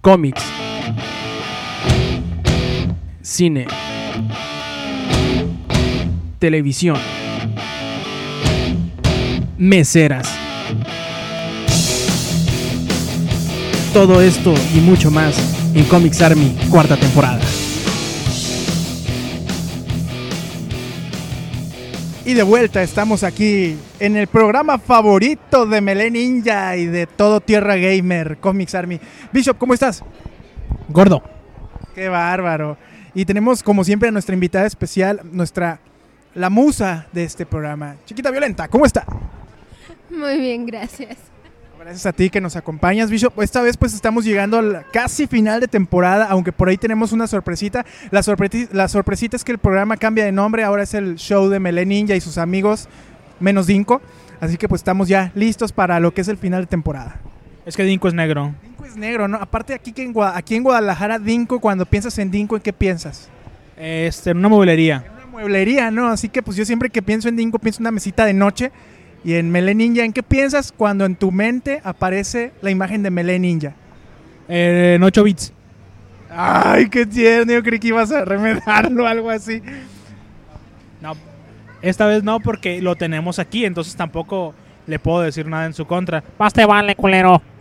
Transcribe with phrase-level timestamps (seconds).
[0.00, 0.42] cómics,
[3.20, 3.66] cine,
[6.38, 6.96] televisión,
[9.56, 10.28] meseras.
[13.92, 15.36] Todo esto y mucho más
[15.74, 17.40] en Comics Army, cuarta temporada.
[22.24, 27.40] Y de vuelta estamos aquí en el programa favorito de Melee Ninja y de todo
[27.40, 29.00] Tierra Gamer, Comics Army.
[29.32, 30.02] Bishop, ¿cómo estás?
[30.88, 31.22] Gordo.
[31.94, 32.76] Qué bárbaro.
[33.14, 35.80] Y tenemos como siempre a nuestra invitada especial, nuestra
[36.34, 38.68] la musa de este programa, Chiquita Violenta.
[38.68, 39.04] ¿Cómo está?
[40.10, 41.16] Muy bien, gracias.
[41.78, 43.40] Gracias a ti que nos acompañas, Bishop.
[43.40, 47.26] Esta vez pues estamos llegando al casi final de temporada, aunque por ahí tenemos una
[47.26, 47.86] sorpresita.
[48.10, 48.20] La,
[48.72, 51.86] la sorpresita es que el programa cambia de nombre, ahora es el show de Melee
[51.86, 52.88] Ninja y sus amigos,
[53.40, 54.00] menos Dinko.
[54.40, 57.20] Así que pues estamos ya listos para lo que es el final de temporada.
[57.66, 58.54] Es que Dinko es negro.
[58.62, 59.36] Dinko es negro, ¿no?
[59.38, 63.28] Aparte aquí, que en, aquí en Guadalajara, Dinko, cuando piensas en Dinko, ¿en qué piensas?
[63.76, 65.04] Este, en una mueblería.
[65.06, 66.08] En una mueblería, ¿no?
[66.08, 68.72] Así que pues yo siempre que pienso en Dinko, pienso en una mesita de noche.
[69.24, 73.10] Y en Melee Ninja, ¿en qué piensas cuando en tu mente aparece la imagen de
[73.10, 73.74] Melee Ninja?
[74.48, 75.52] Eh, en 8 bits.
[76.30, 77.52] Ay, qué tierno.
[77.52, 79.60] Yo creí que ibas a remedarlo o algo así.
[81.00, 81.14] No,
[81.82, 84.54] esta vez no porque lo tenemos aquí, entonces tampoco
[84.86, 86.24] le puedo decir nada en su contra.
[86.38, 87.42] Más vale, culero.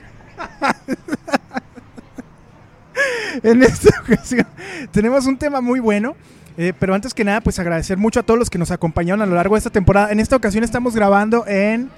[3.44, 4.48] En esta ocasión
[4.92, 6.16] tenemos un tema muy bueno.
[6.58, 9.26] eh, pero antes que nada, pues agradecer mucho a todos los que nos acompañaron a
[9.28, 10.12] lo largo de esta temporada.
[10.12, 11.90] En esta ocasión estamos grabando en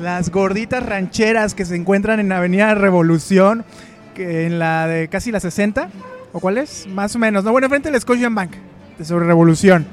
[0.00, 3.64] las gorditas rancheras que se encuentran en Avenida Revolución,
[4.14, 5.90] que en la de casi la 60.
[6.32, 6.86] ¿O cuál es?
[6.88, 7.44] Más o menos.
[7.44, 8.52] No, bueno, frente al Scotian Bank
[8.98, 9.86] de sobre Revolución.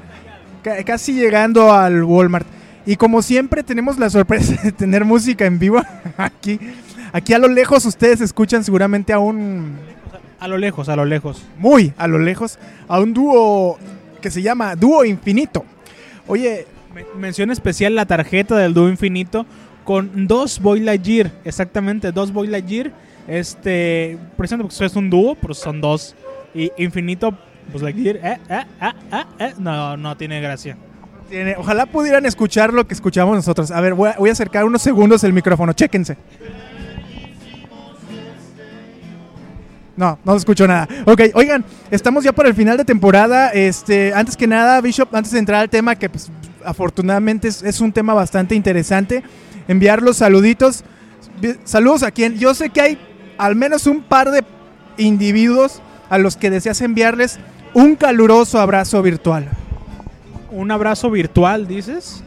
[0.62, 2.46] Ca- casi llegando al Walmart.
[2.86, 5.82] Y como siempre tenemos la sorpresa de tener música en vivo
[6.16, 6.58] aquí.
[7.12, 9.76] Aquí a lo lejos ustedes escuchan seguramente a un
[10.40, 11.42] A lo lejos, a lo lejos.
[11.58, 13.78] muy a lo lejos a un dúo
[14.20, 15.64] que se llama Dúo Infinito.
[16.26, 19.44] Oye, Me- mención especial la tarjeta del dúo infinito
[19.84, 21.30] con dos Boy Lightyear.
[21.44, 22.90] Exactamente, dos Boy Lightyear.
[23.26, 26.14] Este, precisamente porque es un dúo, pues son dos.
[26.54, 27.36] Y infinito,
[27.70, 28.16] pues Lightyear.
[28.16, 29.54] Eh, eh, eh, eh, eh.
[29.58, 30.76] No, no tiene gracia.
[31.28, 33.70] tiene- ojalá pudieran escuchar lo que escuchamos nosotros.
[33.70, 36.16] A ver, voy a, acercar unos segundos el micrófono, chéquense.
[39.96, 40.88] No, no se escuchó nada.
[41.06, 43.48] Ok, oigan, estamos ya por el final de temporada.
[43.48, 46.30] Este, antes que nada, Bishop, antes de entrar al tema, que pues,
[46.64, 49.24] afortunadamente es, un tema bastante interesante,
[49.66, 50.84] enviar los saluditos.
[51.64, 52.38] Saludos a quien.
[52.38, 52.98] Yo sé que hay
[53.38, 54.44] al menos un par de
[54.98, 57.38] individuos a los que deseas enviarles
[57.78, 59.48] un caluroso abrazo virtual.
[60.50, 62.24] Un abrazo virtual, dices.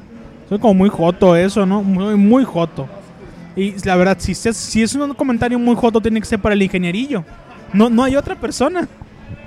[0.48, 1.84] Soy como muy joto eso, ¿no?
[1.84, 2.88] Muy, muy joto.
[3.56, 6.56] Y la verdad, si es, si es un comentario muy joto, tiene que ser para
[6.56, 7.26] el ingenierillo.
[7.74, 8.88] No, no hay otra persona.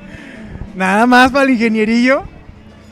[0.77, 2.25] Nada más para el ingenierillo.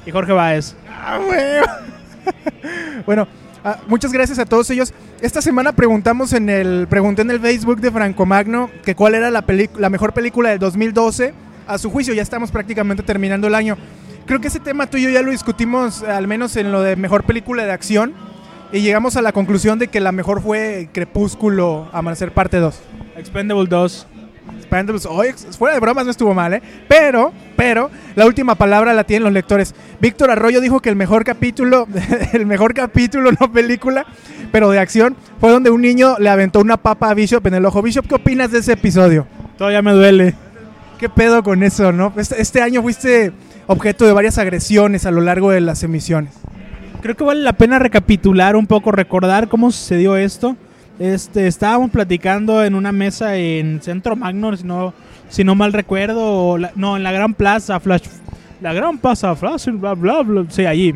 [0.06, 0.74] Y Jorge Báez.
[0.88, 1.20] Ah,
[3.06, 3.28] bueno,
[3.62, 4.94] ah, muchas gracias a todos ellos.
[5.20, 9.30] Esta semana preguntamos en el pregunté en el Facebook de Franco Magno que cuál era
[9.30, 9.44] la,
[9.78, 11.51] la mejor película del 2012.
[11.66, 13.76] A su juicio, ya estamos prácticamente terminando el año.
[14.26, 16.96] Creo que ese tema tú y yo ya lo discutimos, al menos en lo de
[16.96, 18.14] mejor película de acción.
[18.72, 22.80] Y llegamos a la conclusión de que la mejor fue Crepúsculo Amanecer Parte 2.
[23.16, 24.06] Expendable 2.
[24.58, 26.62] Expendables, oye, fuera de bromas no estuvo mal, ¿eh?
[26.88, 29.74] Pero, pero, la última palabra la tienen los lectores.
[30.00, 31.86] Víctor Arroyo dijo que el mejor capítulo,
[32.32, 34.04] el mejor capítulo, no película,
[34.50, 37.66] pero de acción, fue donde un niño le aventó una papa a Bishop en el
[37.66, 37.82] ojo.
[37.82, 39.26] Bishop, ¿qué opinas de ese episodio?
[39.58, 40.34] Todavía me duele.
[41.02, 42.12] ¿Qué pedo con eso, no?
[42.16, 43.32] Este, este año fuiste
[43.66, 46.32] objeto de varias agresiones a lo largo de las emisiones.
[47.00, 50.54] Creo que vale la pena recapitular un poco, recordar cómo sucedió esto.
[51.00, 54.94] Este, estábamos platicando en una mesa en Centro Magno, si no,
[55.28, 58.04] si no mal recuerdo, o la- no, en la Gran Plaza Flash,
[58.60, 60.94] la Gran Plaza Flash, bla bla bla, sí, allí.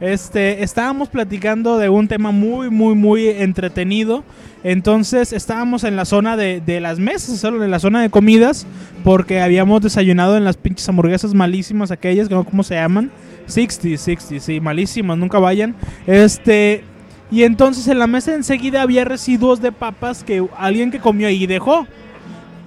[0.00, 4.22] Este, estábamos platicando de un tema muy, muy, muy entretenido.
[4.62, 8.66] Entonces estábamos en la zona de, las mesas, solo en la zona de comidas,
[9.04, 13.10] porque habíamos desayunado en las pinches hamburguesas malísimas aquellas, que no cómo se llaman.
[13.46, 15.74] 60, 60, sí, malísimas, nunca vayan.
[16.06, 16.84] Este,
[17.30, 21.46] y entonces en la mesa enseguida había residuos de papas que alguien que comió y
[21.46, 21.86] dejó.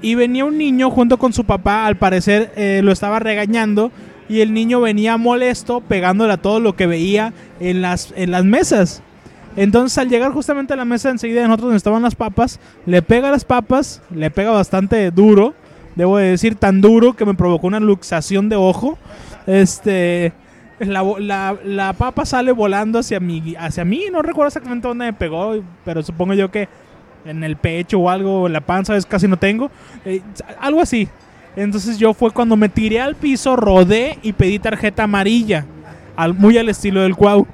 [0.02, 3.92] Y venía un niño junto con su papá, al parecer eh, lo estaba regañando.
[4.32, 8.46] Y el niño venía molesto, pegándole a todo lo que veía en las, en las
[8.46, 9.04] mesas.
[9.58, 13.02] Entonces al llegar justamente a la mesa enseguida de nosotros donde estaban las papas, le
[13.02, 15.54] pega las papas, le pega bastante duro.
[15.96, 18.98] Debo de decir tan duro que me provocó una luxación de ojo.
[19.48, 20.32] Este...
[20.80, 25.14] La, la- la papa sale volando hacia mí, hacia mí, no recuerdo exactamente dónde me
[25.14, 26.68] pegó, pero supongo yo que
[27.24, 29.70] en el pecho o algo, en la panza, es casi no tengo.
[30.06, 30.22] eh,
[30.60, 31.08] algo así.
[31.56, 35.66] Entonces yo fue cuando me tiré al piso, rodé y pedí tarjeta amarilla.
[36.16, 37.48] Al, muy al estilo del Cuau.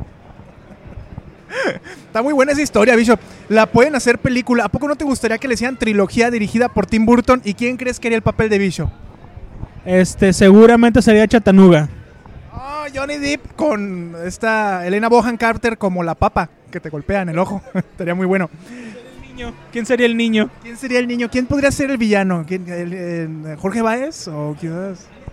[2.06, 3.20] Está muy buena esa historia, Bishop.
[3.50, 4.66] La pueden hacer película.
[4.66, 7.42] ¿A poco no te gustaría que le hicieran trilogía dirigida por Tim Burton?
[7.44, 8.90] ¿Y quién crees que haría el papel de Bishop?
[9.86, 11.88] Este, seguramente sería Chattanooga.
[12.54, 17.30] Oh, Johnny Depp con esta Elena Bohan Carter como la papa que te golpea en
[17.30, 17.62] el ojo.
[17.74, 18.50] Estaría muy bueno.
[19.38, 19.54] Niño.
[19.72, 20.50] ¿Quién sería el niño?
[20.64, 21.30] ¿Quién sería el niño?
[21.30, 22.44] ¿Quién podría ser el villano?
[22.48, 24.28] ¿Quién- el- el- ¿Jorge Baez?
[24.30, 24.56] ¿O?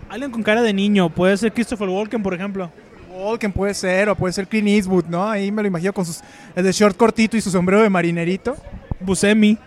[0.09, 1.09] Alguien con cara de niño.
[1.09, 2.69] Puede ser Christopher Walken, por ejemplo.
[3.11, 5.27] Walken puede ser, o puede ser Clint Eastwood, ¿no?
[5.27, 6.21] Ahí me lo imagino con sus,
[6.55, 8.55] el de short cortito y su sombrero de marinerito.
[8.99, 9.57] Buscemi.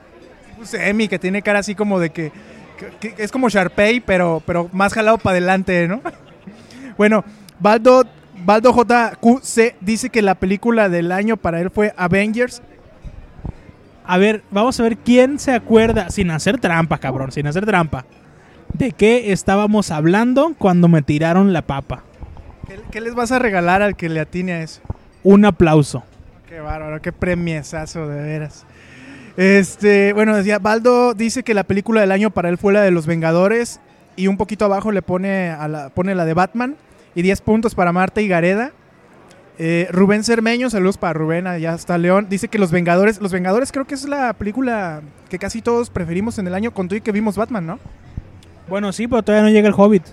[0.73, 2.31] Emi, que tiene cara así como de que,
[3.00, 6.00] que- que es como Sharpay, pero, pero más jalado para adelante, ¿no?
[6.96, 7.25] bueno,
[7.58, 8.05] Baldo,
[8.44, 12.62] Baldo JQC dice que la película del año para él fue Avengers.
[14.10, 18.06] A ver, vamos a ver quién se acuerda, sin hacer trampa, cabrón, sin hacer trampa,
[18.72, 22.05] de qué estábamos hablando cuando me tiraron la papa.
[22.66, 24.81] ¿Qué, qué les vas a regalar al que le atine a eso?
[25.22, 26.05] Un aplauso.
[26.49, 28.64] Qué bárbaro, qué premiesazo, de veras.
[29.37, 32.90] Este, bueno, decía, Baldo dice que la película del año para él fue la de
[32.90, 33.78] Los Vengadores
[34.16, 36.76] y un poquito abajo le pone, a la, pone la de Batman
[37.14, 38.72] y 10 puntos para Marta y Gareda.
[39.60, 42.28] Eh, Rubén Cermeño, saludos para Rubén, allá está León.
[42.31, 46.38] Dice que Los Vengadores, Los Vengadores creo que es la película que casi todos preferimos
[46.38, 47.78] en el año con tú y que vimos Batman, ¿no?
[48.69, 50.05] Bueno, sí, pero todavía no llega el Hobbit.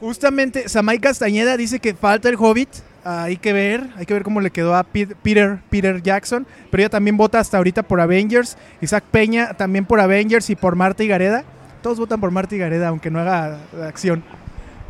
[0.00, 2.68] Justamente, Samay Castañeda dice que falta el Hobbit.
[3.04, 6.46] Ah, hay que ver, hay que ver cómo le quedó a Pete- Peter, Peter Jackson.
[6.70, 8.58] Pero ella también vota hasta ahorita por Avengers.
[8.82, 11.42] Isaac Peña también por Avengers y por Marta y Gareda.
[11.82, 14.22] Todos votan por Marta y Gareda, aunque no haga acción.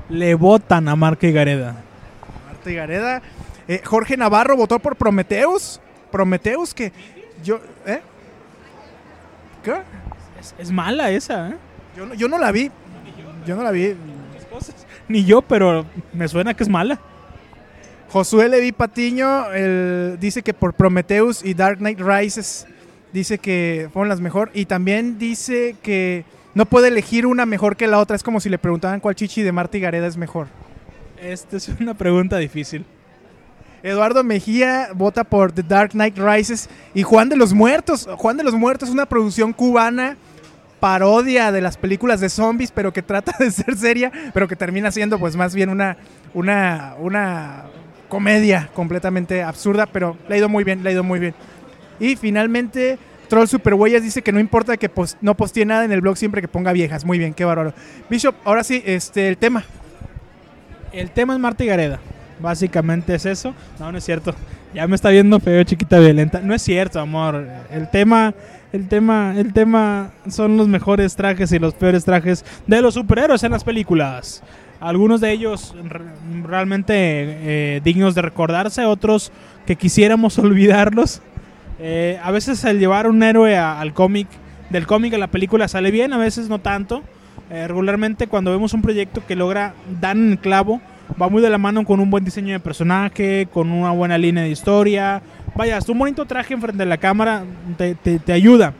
[0.08, 1.76] Le votan a Marca y Gareda.
[2.46, 3.22] Marta y Gareda.
[3.68, 5.80] Eh, Jorge Navarro votó por Prometheus.
[6.10, 6.90] Prometheus que
[7.44, 7.60] yo...
[7.86, 8.00] ¿Eh?
[9.62, 9.74] ¿Qué?
[10.40, 11.56] Es, es mala esa, ¿eh?
[11.96, 12.70] Yo no, yo no la vi.
[13.46, 13.94] Yo no la vi.
[15.08, 16.98] Ni yo, pero me suena que es mala.
[18.10, 22.66] Josué Levi Patiño él dice que por Prometheus y Dark Knight Rises
[23.12, 26.24] dice que fueron las mejor y también dice que
[26.54, 28.16] no puede elegir una mejor que la otra.
[28.16, 30.46] Es como si le preguntaran cuál chichi de Marta y Gareda es mejor.
[31.20, 32.84] Esta es una pregunta difícil.
[33.82, 38.08] Eduardo Mejía vota por The Dark Knight Rises y Juan de los Muertos.
[38.16, 40.16] Juan de los Muertos es una producción cubana
[40.80, 44.90] parodia de las películas de zombies, pero que trata de ser seria, pero que termina
[44.90, 45.96] siendo pues más bien una,
[46.34, 47.64] una, una
[48.08, 51.34] comedia completamente absurda, pero le ha ido muy bien, le ha ido muy bien.
[52.00, 52.98] Y finalmente,
[53.28, 54.90] Troll Superhuellas dice que no importa que
[55.20, 57.04] no postee nada en el blog siempre que ponga viejas.
[57.04, 57.74] Muy bien, qué bárbaro.
[58.08, 59.64] Bishop, ahora sí, este, el tema.
[60.92, 62.00] El tema es Marta y Gareda.
[62.40, 63.54] Básicamente es eso.
[63.80, 64.34] No, no es cierto.
[64.74, 66.40] Ya me está viendo feo, chiquita violenta.
[66.40, 67.46] No es cierto, amor.
[67.70, 68.34] El tema,
[68.72, 73.42] el tema, el tema son los mejores trajes y los peores trajes de los superhéroes
[73.42, 74.42] en las películas.
[74.80, 76.04] Algunos de ellos re-
[76.44, 79.32] realmente eh, dignos de recordarse, otros
[79.66, 81.20] que quisiéramos olvidarlos.
[81.80, 84.28] Eh, a veces el llevar un héroe al cómic,
[84.70, 87.02] del cómic a la película sale bien, a veces no tanto.
[87.50, 90.80] Eh, regularmente cuando vemos un proyecto que logra dar en el clavo,
[91.20, 94.42] va muy de la mano con un buen diseño de personaje, con una buena línea
[94.42, 95.22] de historia.
[95.56, 97.44] Vaya, un bonito traje enfrente de la cámara
[97.76, 98.72] te, te- te ayuda.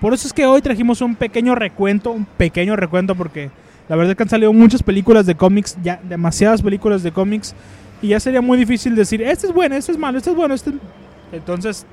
[0.00, 3.50] Por eso es que hoy trajimos un pequeño recuento, un pequeño recuento porque
[3.88, 7.54] la verdad es que han salido muchas películas de cómics, ya demasiadas películas de cómics
[8.00, 10.54] y ya sería muy difícil decir, este es bueno, este es malo, este es bueno,
[10.54, 10.76] este es...
[11.32, 11.86] Entonces,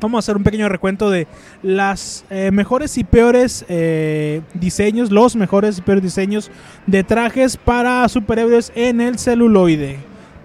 [0.00, 1.26] vamos a hacer un pequeño recuento de
[1.62, 6.50] las eh, mejores y peores eh, diseños, los mejores y peores diseños
[6.86, 9.98] de trajes para superhéroes en el celuloide.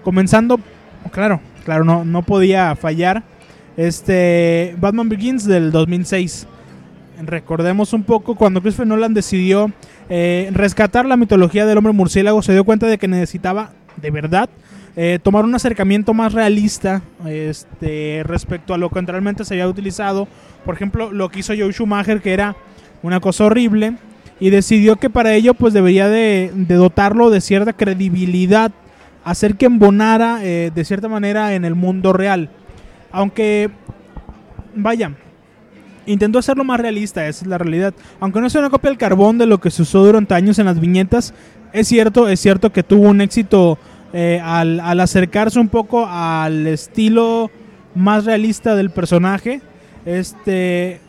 [0.04, 0.60] Comenzando,
[1.12, 3.24] claro, claro, no, no podía fallar.
[3.78, 6.48] Este Batman Begins del 2006.
[7.24, 9.72] Recordemos un poco cuando Christopher Nolan decidió
[10.10, 14.50] eh, rescatar la mitología del hombre murciélago, se dio cuenta de que necesitaba de verdad
[14.96, 20.28] eh, tomar un acercamiento más realista este, respecto a lo que realmente se había utilizado.
[20.66, 22.56] Por ejemplo, lo que hizo Joe Schumacher, que era
[23.02, 23.96] una cosa horrible,
[24.40, 28.72] y decidió que para ello pues debería de, dotarlo de cierta credibilidad,
[29.24, 32.50] hacer que embonara eh, de cierta manera en el mundo real.
[33.12, 33.70] Aunque,
[34.76, 35.12] vaya,
[36.06, 37.94] intentó hacerlo más realista, esa es la realidad.
[38.20, 40.66] Aunque no sea una copia del carbón de lo que se usó durante años en
[40.66, 41.34] las viñetas,
[41.72, 43.78] es cierto, es cierto que tuvo un éxito
[44.14, 47.50] eh, al, al acercarse un poco al estilo
[47.96, 49.62] más realista del personaje.
[50.06, 51.00] Este,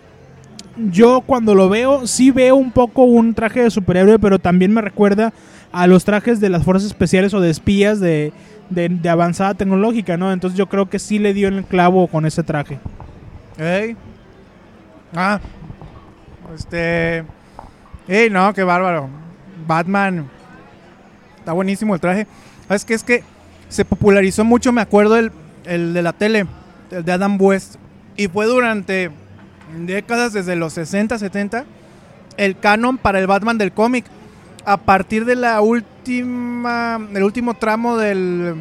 [0.90, 4.80] yo cuando lo veo, sí veo un poco un traje de superhéroe, pero también me
[4.80, 5.32] recuerda
[5.73, 8.32] a los trajes de las fuerzas especiales o de espías de,
[8.71, 10.32] de- avanzada tecnológica, ¿no?
[10.32, 12.78] Entonces yo creo que sí le dio en el clavo con ese traje.
[13.59, 13.97] Ey.
[15.14, 15.40] Ah,
[16.54, 17.25] este.
[18.09, 19.09] ¡Ey, no, qué bárbaro!
[19.66, 20.28] Batman.
[21.38, 22.26] Está buenísimo el traje.
[22.69, 22.95] ¿Sabes qué?
[22.95, 23.25] Es que
[23.69, 25.33] se popularizó mucho, me acuerdo, el,
[25.64, 26.47] el de la tele,
[26.90, 27.76] el de Adam West.
[28.16, 29.11] Y fue durante
[29.81, 31.64] décadas, desde los 60, 70,
[32.37, 34.04] el canon para el Batman del cómic.
[34.64, 38.54] A partir de la última, el último tramo de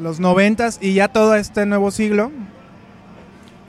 [0.00, 2.30] los 90 y ya todo este nuevo siglo,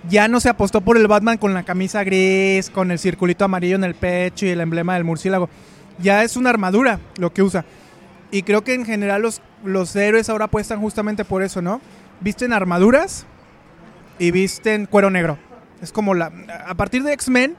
[0.09, 3.75] ya no se apostó por el Batman con la camisa gris, con el circulito amarillo
[3.75, 5.49] en el pecho y el emblema del murciélago.
[5.99, 7.65] Ya es una armadura lo que usa.
[8.33, 11.81] Y creo que en general los, los héroes ahora apuestan justamente por eso, ¿no?
[12.19, 13.27] Visten armaduras
[14.17, 15.37] y visten cuero negro.
[15.83, 16.31] Es como la...
[16.65, 17.55] A partir de X-Men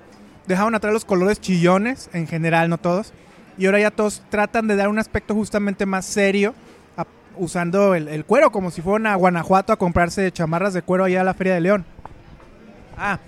[0.49, 3.13] dejaron atrás los colores chillones, en general, no todos.
[3.57, 6.57] Y ahora ya todos tratan de dar un aspecto justamente más serio,
[7.37, 11.21] usando el, el cuero, como si fueran a Guanajuato a comprarse chamarras de cuero allá
[11.21, 11.85] a la Feria de León.
[12.99, 13.21] Ah.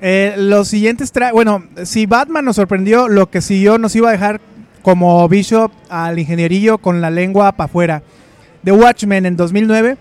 [0.00, 4.12] Eh, los siguientes tra Bueno, si Batman nos sorprendió, lo que siguió nos iba a
[4.12, 4.40] dejar
[4.86, 8.02] como Bishop al ingenierillo con la lengua para afuera.
[8.62, 9.96] The Watchmen en 2009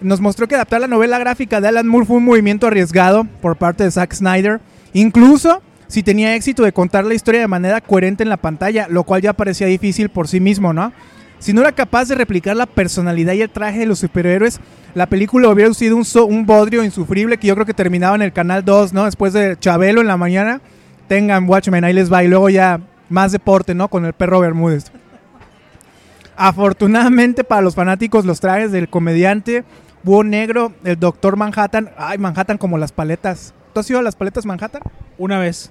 [0.00, 3.54] nos mostró que adaptar la novela gráfica de Alan Moore fue un movimiento arriesgado por
[3.54, 4.60] parte de Zack Snyder,
[4.92, 9.04] incluso si tenía éxito de contar la historia de manera coherente en la pantalla, lo
[9.04, 10.92] cual ya parecía difícil por sí mismo, ¿no?
[11.38, 14.58] Si no era capaz de replicar la personalidad y el traje de los superhéroes,
[14.96, 18.32] la película hubiera sido un, so- bodrio insufrible que yo creo que terminaba en el
[18.32, 19.04] canal 2, ¿no?
[19.04, 20.60] Después de Chabelo en la mañana,
[21.06, 23.88] tengan Watchmen, ahí les va, y luego ya más deporte, ¿no?
[23.88, 24.86] Con el perro Bermúdez.
[26.36, 29.64] Afortunadamente para los fanáticos, los trajes del comediante,
[30.02, 33.54] Búho Negro, el Doctor Manhattan, ay, Manhattan como las paletas.
[33.72, 34.82] ¿Tú has ido a las paletas Manhattan?
[35.16, 35.70] Una vez.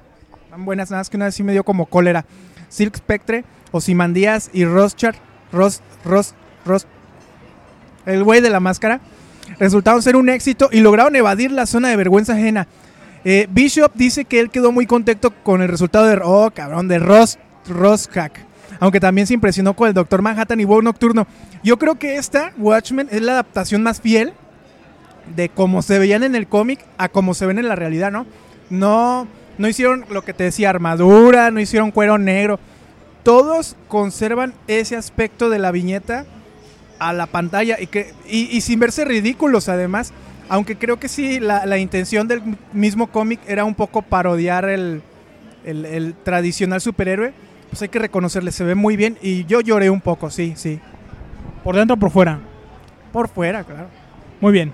[0.50, 2.26] Tan buenas, nada más que una vez sí me dio como cólera.
[2.70, 5.16] Silk Spectre, Osimandías y Rothschild,
[5.52, 6.34] Ross, Ross,
[6.66, 6.88] Ross,
[8.06, 9.00] el güey de la máscara,
[9.60, 12.68] resultaron ser un éxito y lograron evadir la zona de vergüenza ajena.
[13.26, 17.00] Eh, Bishop dice que él quedó muy contento con el resultado de, oh, cabrón, de
[17.00, 18.40] Ross, Rosshack.
[18.80, 21.26] Aunque también se impresionó con el Doctor Manhattan y Búho Nocturno.
[21.64, 24.34] Yo creo que esta, Watchmen, es la adaptación más fiel
[25.36, 28.26] de cómo se veían en el cómic a cómo se ven en la realidad, ¿no?
[28.70, 29.28] No,
[29.58, 32.60] no hicieron lo que te decía, armadura, no hicieron cuero negro.
[33.24, 36.26] Todos conservan ese aspecto de la viñeta
[37.00, 40.12] a la pantalla y, que, y sin verse ridículos además.
[40.50, 42.42] Aunque creo que sí, la, la intención del
[42.74, 45.02] mismo cómic era un poco parodiar el,
[45.66, 47.34] el- el tradicional superhéroe.
[47.70, 50.80] Pues hay que reconocerle, se ve muy bien y yo lloré un poco, sí, sí.
[51.64, 52.40] Por dentro o por fuera.
[53.12, 53.88] Por fuera, claro.
[54.42, 54.74] Muy bien.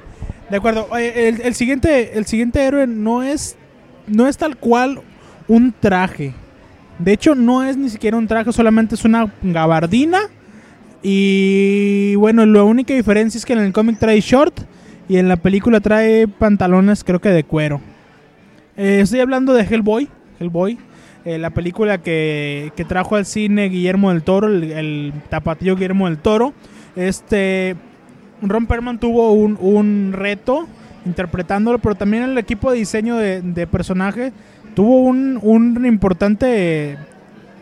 [0.49, 0.88] De acuerdo.
[0.97, 3.55] El, el siguiente, el siguiente héroe no es,
[4.07, 5.01] no es tal cual
[5.47, 6.33] un traje.
[6.97, 10.19] De hecho, no es ni siquiera un traje, solamente es una gabardina.
[11.01, 14.59] Y bueno, la única diferencia es que en el cómic trae short
[15.09, 17.81] y en la película trae pantalones, creo que de cuero.
[18.77, 20.07] Eh, estoy hablando de Hellboy.
[20.39, 20.77] Hellboy.
[21.25, 26.07] eh, la película que, que trajo al cine Guillermo del Toro, el, el tapatío Guillermo
[26.07, 26.53] del Toro.
[26.95, 27.75] Este.
[28.41, 30.65] Ron Perlman tuvo un, un reto
[31.05, 34.31] interpretándolo, pero también el equipo de diseño de, de personaje
[34.75, 36.97] tuvo un, un importante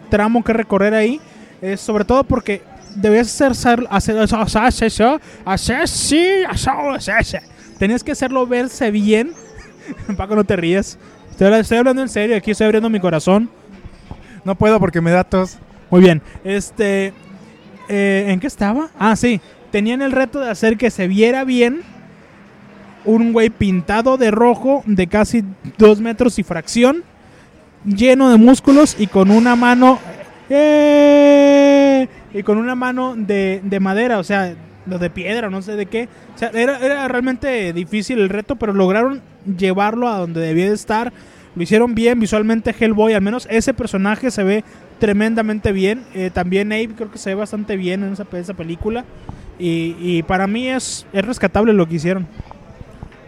[0.10, 1.20] tramo que recorrer ahí,
[1.64, 2.62] eh, sobre todo porque
[2.98, 3.52] debías hacer,
[3.90, 7.44] hacer, hacer, hacer, hacer, hacer, sí, hacer, hacer, hacer.
[7.78, 9.34] tenías que hacerlo verse bien.
[10.18, 10.98] Paco, no te ríes.
[11.32, 13.50] Estoy, estoy hablando en serio, aquí estoy abriendo mi corazón.
[14.44, 15.58] No puedo porque me da tos.
[15.90, 16.22] Muy bien.
[16.44, 17.14] Este.
[17.90, 18.90] eh, ¿En qué estaba?
[18.98, 19.40] Ah, sí.
[19.72, 21.82] Tenían el reto de hacer que se viera bien
[23.06, 25.44] un güey pintado de rojo de casi
[25.78, 27.04] dos metros y fracción,
[27.86, 30.00] lleno de músculos y con una mano.
[30.50, 31.47] ¡eh!
[32.38, 34.54] Y con una mano de, de madera, o sea,
[34.86, 36.08] lo de piedra, no sé de qué.
[36.36, 39.22] O sea, era, era realmente difícil el reto, pero lograron
[39.58, 41.12] llevarlo a donde debía de estar.
[41.56, 44.64] Lo hicieron bien visualmente Hellboy, al menos ese personaje se ve
[45.00, 46.04] tremendamente bien.
[46.14, 49.04] Eh, también Abe creo que se ve bastante bien en esa, esa película.
[49.60, 52.28] Y, y para mí es, es rescatable lo que hicieron.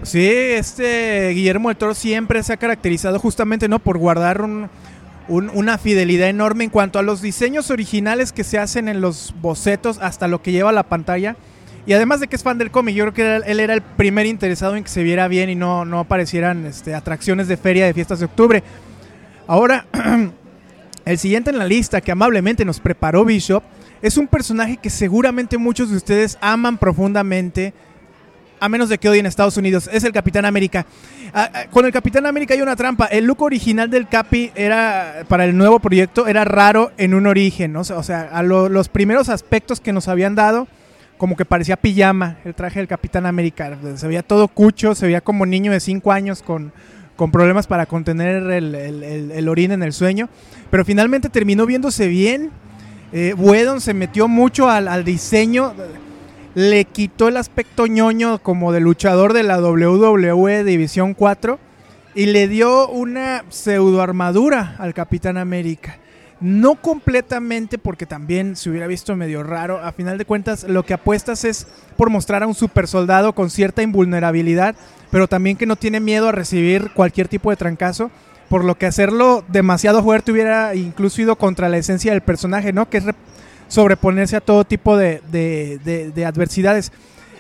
[0.04, 4.70] Sí, este Guillermo del Toro siempre se ha caracterizado justamente no por guardar un-
[5.29, 9.33] un- una fidelidad enorme en cuanto a los diseños originales que se hacen en los
[9.41, 11.36] bocetos hasta lo que lleva la pantalla.
[11.86, 14.25] Y además de que es fan del cómic, yo creo que él era el primer
[14.25, 17.93] interesado en que se viera bien y no, no aparecieran este, atracciones de feria de
[17.93, 18.63] fiestas de octubre.
[19.48, 19.86] Ahora,
[21.05, 23.63] el siguiente en la lista que amablemente nos preparó Bishop
[24.01, 27.74] es un personaje que seguramente muchos de ustedes aman profundamente,
[28.60, 30.86] a menos de que odien a Estados Unidos, es el Capitán América.
[31.34, 33.06] Ah, ah, con el Capitán América hay una trampa.
[33.06, 37.75] El look original del Capi era, para el nuevo proyecto, era raro en un origen.
[37.75, 40.68] O sea, a lo- los primeros aspectos que nos habían dado,
[41.18, 43.78] como que parecía pijama el traje del Capitán América.
[43.96, 46.72] Se veía todo cucho, se veía como niño de 5 años con,
[47.16, 50.30] con problemas para contener el, el, orín en el sueño.
[50.72, 52.51] Pero finalmente terminó viéndose bien.
[53.12, 55.74] Eh, Whedon se metió mucho al diseño.
[56.60, 61.58] Le quitó el aspecto ñoño como de luchador de la WWE División 4
[62.16, 66.00] y le dio una pseudo armadura al Capitán América.
[66.42, 69.80] No completamente porque también se hubiera visto medio raro.
[69.82, 73.50] A final de cuentas lo que apuestas es por mostrar a un super soldado con
[73.50, 74.75] cierta invulnerabilidad,
[75.12, 78.12] pero también que no tiene miedo a recibir cualquier tipo de trancazo.
[78.50, 82.89] Por lo que hacerlo demasiado fuerte hubiera incluso ido contra la esencia del personaje, ¿no?
[82.89, 83.01] Que
[83.69, 86.91] sobreponerse a todo tipo de, de- de- de adversidades.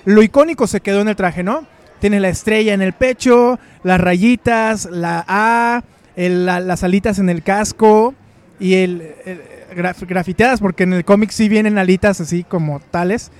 [0.05, 1.67] Lo icónico se quedó en el traje, ¿no?
[1.99, 5.83] Tiene la estrella en el pecho, las rayitas, la A,
[6.15, 8.13] el- la- las alitas en el casco
[8.59, 9.41] y el, el-
[9.75, 13.31] graf- grafiteadas, porque en el cómic sí vienen alitas así como tales.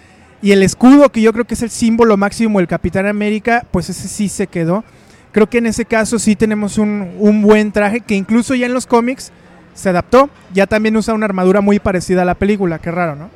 [0.41, 3.89] Y el escudo, que yo creo que es el símbolo máximo del Capitán América, pues
[3.89, 4.83] ese sí se quedó.
[5.31, 8.73] Creo que en ese caso sí tenemos un, un buen traje que incluso ya en
[8.73, 9.31] los cómics
[9.73, 10.29] se adaptó.
[10.53, 13.29] Ya también usa una armadura muy parecida a la película, qué raro, ¿no?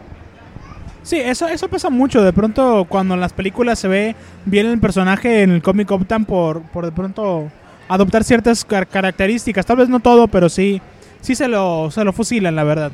[1.03, 2.23] Sí, eso, eso pasa mucho.
[2.23, 6.23] De pronto, cuando en las películas se ve bien el personaje, en el cómic optan
[6.25, 7.49] por, por de pronto
[7.89, 9.65] adoptar ciertas car- características.
[9.65, 10.81] Tal vez no todo, pero sí,
[11.19, 12.91] sí se lo, se lo fusilan, la verdad.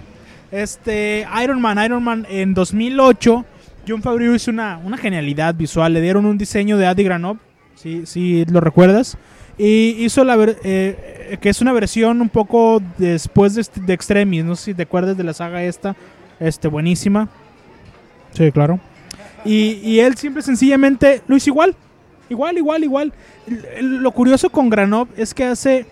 [0.51, 3.45] Este, Iron Man, Iron Man en 2008,
[3.87, 5.93] John Favreau hizo una, una genialidad visual.
[5.93, 7.37] Le dieron un diseño de Adi Granov,
[7.75, 9.17] si sí, lo recuerdas.
[9.59, 14.45] Y hizo la eh, que es una versión un poco después de, de Extremis.
[14.45, 15.97] No sé si te acuerdas de la saga esta.
[16.39, 17.27] Este, buenísima.
[18.33, 18.79] Sí, claro.
[19.43, 21.75] Y, y él siempre sencillamente lo hizo igual.
[22.29, 23.13] Igual, igual, igual.
[23.81, 25.85] Lo curioso con Granov es que hace,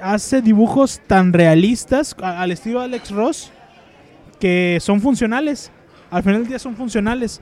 [0.00, 3.52] hace dibujos tan realistas al estilo Alex Ross
[4.40, 5.70] que son funcionales.
[6.10, 7.40] Al final del día son funcionales.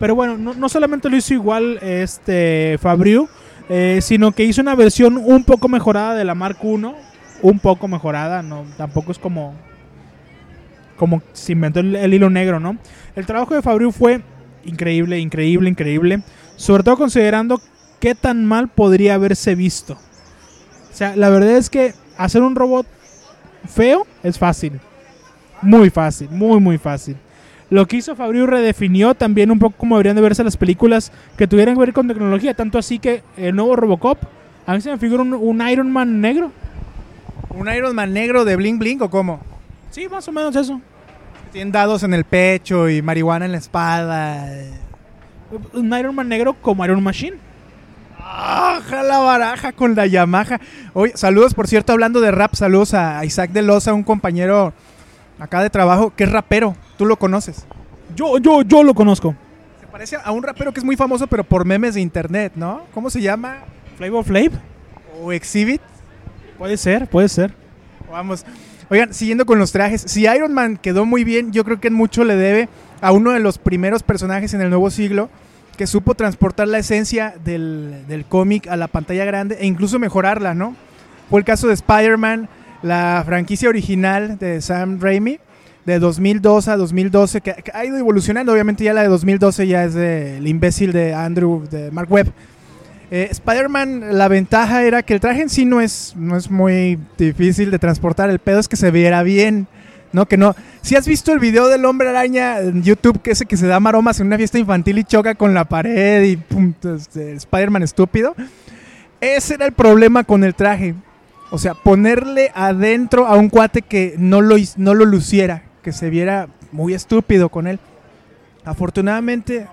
[0.00, 3.28] Pero bueno, no, no solamente lo hizo igual este Fabriu,
[3.68, 6.86] eh, sino que hizo una versión un poco mejorada de la Mark I.
[7.42, 9.54] Un poco mejorada, no, tampoco es como
[10.96, 12.78] como se inventó el, el hilo negro, ¿no?
[13.16, 14.22] El trabajo de Fabriu fue
[14.64, 16.22] increíble, increíble, increíble.
[16.56, 17.60] Sobre todo considerando
[18.00, 19.94] qué tan mal podría haberse visto.
[19.94, 22.86] O sea, la verdad es que hacer un robot
[23.68, 24.80] feo es fácil.
[25.62, 27.16] Muy fácil, muy, muy fácil.
[27.70, 31.46] Lo que hizo Fabriu redefinió también un poco cómo deberían de verse las películas que
[31.46, 32.54] tuvieran que ver con tecnología.
[32.54, 34.18] Tanto así que el nuevo Robocop,
[34.66, 36.52] a mí se me figura un, un Iron Man negro.
[37.50, 39.40] ¿Un Iron Man negro de bling bling o cómo?
[39.90, 40.80] Sí, más o menos eso.
[41.52, 44.46] Tienen dados en el pecho y marihuana en la espalda.
[45.72, 47.36] Un Iron Man negro como Iron Machine.
[48.18, 50.58] ¡Aja la baraja con la Yamaha!
[50.94, 54.72] Oye, saludos, por cierto, hablando de rap, saludos a Isaac de Loza, un compañero
[55.38, 56.74] acá de trabajo que es rapero.
[56.96, 57.66] Tú lo conoces.
[58.14, 59.34] Yo, yo, yo lo conozco.
[59.80, 62.82] Se parece a un rapero que es muy famoso, pero por memes de internet, ¿no?
[62.92, 63.58] ¿Cómo se llama?
[63.96, 64.52] Flavor Flav.
[65.22, 65.80] ¿O Exhibit?
[66.58, 67.54] Puede ser, puede ser.
[68.10, 68.44] Vamos.
[68.90, 71.94] Oigan, siguiendo con los trajes, si Iron Man quedó muy bien, yo creo que en
[71.94, 72.68] mucho le debe
[73.00, 75.30] a uno de los primeros personajes en el nuevo siglo
[75.76, 80.54] que supo transportar la esencia del, del cómic a la pantalla grande e incluso mejorarla,
[80.54, 80.76] ¿no?
[81.30, 82.48] Fue el caso de Spider-Man,
[82.82, 85.40] la franquicia original de Sam Raimi,
[85.84, 88.52] de 2002 a 2012, que, ha ido evolucionando.
[88.52, 92.32] Obviamente, ya la de 2012 ya es del imbécil de Andrew, de Mark Webb.
[93.10, 96.98] Eh, Spider-Man, la ventaja era que el traje en sí no es, no es muy
[97.18, 98.30] difícil de transportar.
[98.30, 99.66] El pedo es que se viera bien.
[100.12, 100.26] ¿No?
[100.26, 100.54] Que no.
[100.80, 103.80] Si has visto el video del hombre araña en YouTube, que ese que se da
[103.80, 108.36] maromas en una fiesta infantil y choca con la pared y pum, este, Spider-Man estúpido.
[109.20, 110.94] Ese era el problema con el traje.
[111.50, 116.10] O sea, ponerle adentro a un cuate que no lo, no lo luciera, que se
[116.10, 117.78] viera muy estúpido con él.
[118.64, 119.68] Afortunadamente,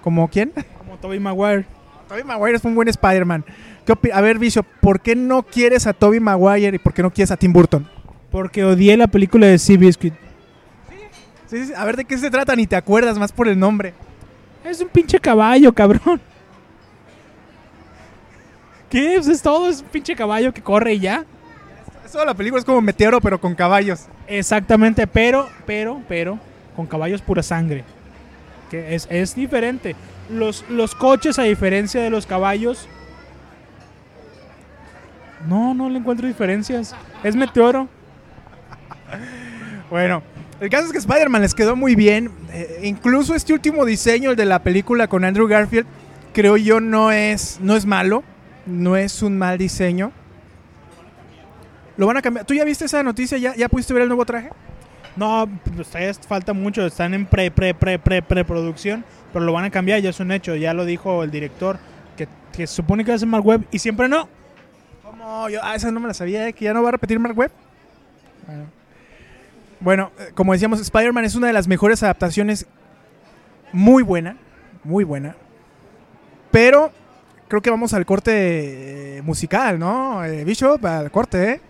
[0.00, 0.52] ¿como quién?
[0.78, 1.66] Como Tobey Maguire.
[2.08, 3.44] Tobey Maguire es un buen Spider-Man.
[3.84, 7.02] ¿Qué opi- A ver, Vicio, ¿por qué no quieres a Tobey Maguire y por qué
[7.02, 7.86] no quieres a Tim Burton?
[8.30, 10.14] Porque odié la película de Seabiscuit.
[10.88, 10.96] Sí,
[11.58, 11.72] sí, sí.
[11.76, 12.54] A ver, ¿de qué se trata?
[12.54, 13.92] Ni te acuerdas más por el nombre.
[14.64, 16.20] Es un pinche caballo, cabrón.
[18.88, 19.14] ¿Qué?
[19.16, 21.24] Pues es todo, es un pinche caballo que corre y ya.
[22.10, 24.06] Eso la película es como Meteoro, pero con caballos.
[24.26, 26.40] Exactamente, pero, pero, pero,
[26.74, 27.84] con caballos pura sangre.
[28.68, 29.94] Que es, es diferente.
[30.28, 32.88] Los, los coches, a diferencia de los caballos.
[35.46, 36.96] No, no le encuentro diferencias.
[37.22, 37.88] Es meteoro.
[39.88, 40.22] Bueno,
[40.60, 42.30] el caso es que Spider-Man les quedó muy bien.
[42.52, 45.84] Eh, incluso este último diseño, el de la película con Andrew Garfield,
[46.32, 48.22] creo yo no es, no es malo.
[48.66, 50.12] No es un mal diseño.
[52.00, 52.46] Lo van a cambiar.
[52.46, 53.36] ¿Tú ya viste esa noticia?
[53.36, 54.48] ¿Ya, ya pudiste ver el nuevo traje?
[55.16, 56.86] No, pues todavía falta mucho.
[56.86, 59.04] Están en pre, pre, pre, pre, preproducción.
[59.34, 60.56] Pero lo van a cambiar, ya es un hecho.
[60.56, 61.78] Ya lo dijo el director.
[62.16, 64.30] Que, que se supone que va a ser Mark Webb y siempre no.
[65.02, 65.50] ¿Cómo?
[65.50, 66.54] Yo, ah, esa no me la sabía, ¿eh?
[66.54, 67.52] que ya no va a repetir Mark Webb.
[68.46, 68.64] Bueno,
[69.80, 72.64] Bueno, eh, como decíamos, Spider-Man es una de las mejores adaptaciones.
[73.74, 74.38] Muy buena,
[74.84, 75.36] muy buena.
[76.50, 76.92] Pero
[77.46, 80.24] creo que vamos al corte eh, musical, ¿no?
[80.24, 81.60] Eh, Bishop, al corte, ¿eh?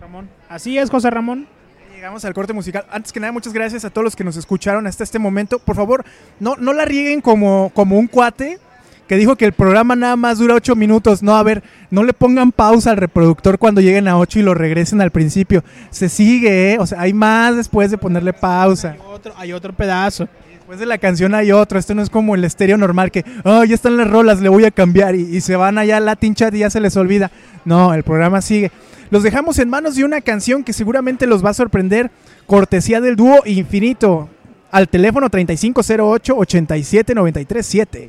[0.00, 0.28] Ramón.
[0.48, 1.46] Así es, José Ramón.
[1.94, 2.84] Llegamos al corte musical.
[2.90, 5.60] Antes que nada, muchas gracias a todos los que nos escucharon hasta este momento.
[5.60, 6.04] Por favor,
[6.40, 8.58] no, no la rieguen como, como un cuate
[9.06, 11.22] que dijo que el programa nada más dura ocho minutos.
[11.22, 14.54] No, a ver, no le pongan pausa al reproductor cuando lleguen a 8 y lo
[14.54, 15.62] regresen al principio.
[15.90, 16.78] Se sigue, ¿eh?
[16.80, 18.96] O sea, hay más después de ponerle pausa.
[19.36, 20.28] Hay otro pedazo.
[20.72, 21.78] Después de la canción hay otro.
[21.78, 24.64] Esto no es como el estéreo normal que, oh, ya están las rolas, le voy
[24.64, 25.14] a cambiar.
[25.14, 27.30] Y, se van allá al Latin Chat y ya se les olvida.
[27.66, 28.72] No, el programa sigue.
[29.10, 32.10] Los dejamos en manos de una canción que seguramente los va a sorprender.
[32.46, 34.30] Cortesía del dúo Infinito.
[34.70, 38.08] Al teléfono 3508-87937.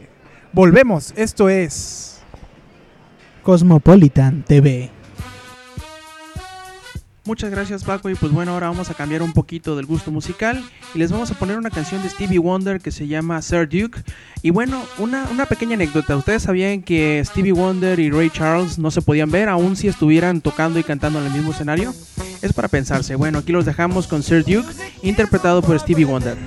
[0.54, 1.12] Volvemos.
[1.18, 2.22] Esto es.
[3.44, 4.90] Cosmopolitan TV.
[7.26, 8.10] Muchas gracias Paco.
[8.10, 10.62] Y pues bueno ahora vamos a cambiar un poquito del gusto musical
[10.94, 14.04] y les vamos a poner una canción de Stevie Wonder que se llama Sir Duke.
[14.42, 16.18] Y bueno una, una pequeña anécdota.
[16.18, 20.42] Ustedes sabían que Stevie Wonder y Ray Charles no se podían ver aun si estuvieran
[20.42, 21.94] tocando y cantando en el mismo escenario.
[22.42, 23.16] Es para pensarse.
[23.16, 24.68] Bueno aquí los dejamos con Sir Duke
[25.02, 26.38] interpretado por Stevie Wonder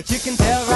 [0.00, 0.69] But you can tell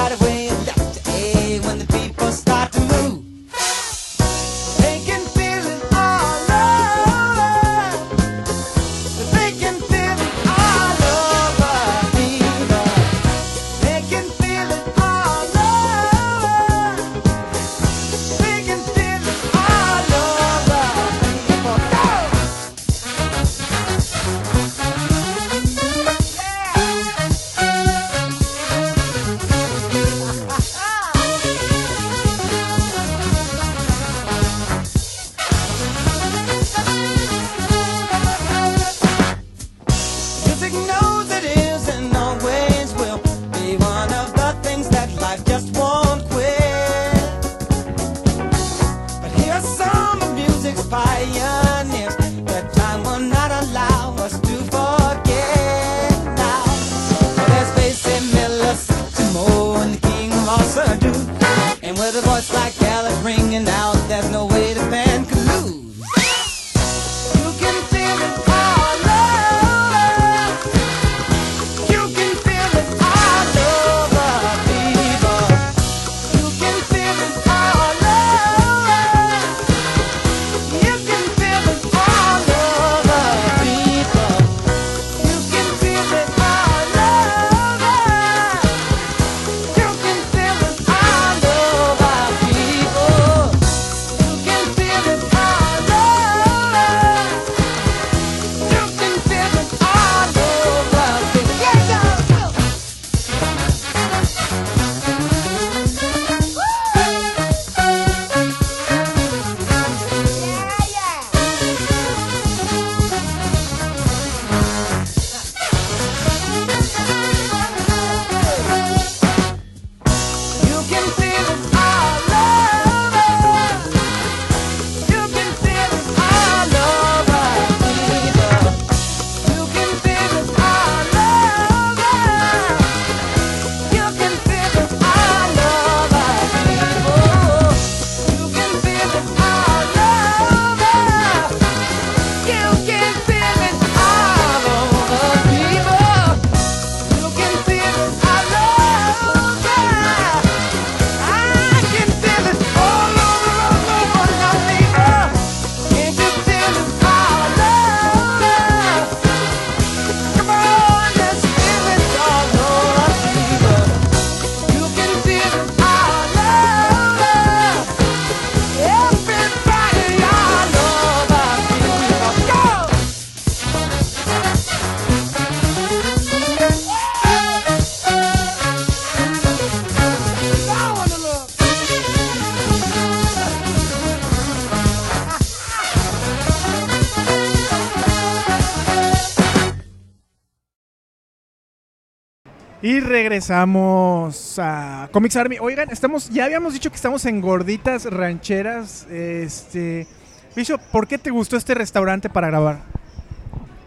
[193.15, 195.57] regresamos a Comics Army.
[195.61, 199.07] Oigan, estamos, ya habíamos dicho que estamos en gorditas rancheras.
[199.09, 200.09] Este,
[200.57, 202.81] Bishop, ¿por qué te gustó este restaurante para grabar?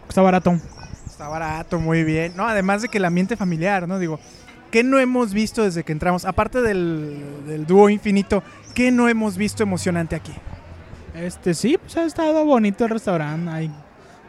[0.08, 0.58] Está barato.
[1.06, 2.32] Está barato, muy bien.
[2.36, 3.98] No, además de que el ambiente familiar, ¿no?
[3.98, 4.18] Digo,
[4.70, 6.24] ¿qué no hemos visto desde que entramos?
[6.24, 8.42] Aparte del, del dúo infinito,
[8.74, 10.32] ¿qué no hemos visto emocionante aquí?
[11.14, 13.50] Este sí, pues ha estado bonito el restaurante.
[13.50, 13.70] Hay,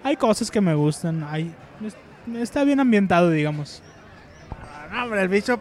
[0.03, 1.23] hay cosas que me gustan.
[1.23, 1.95] Hay, es-
[2.41, 3.81] está bien ambientado, digamos.
[4.91, 5.59] No, hombre, el Bishop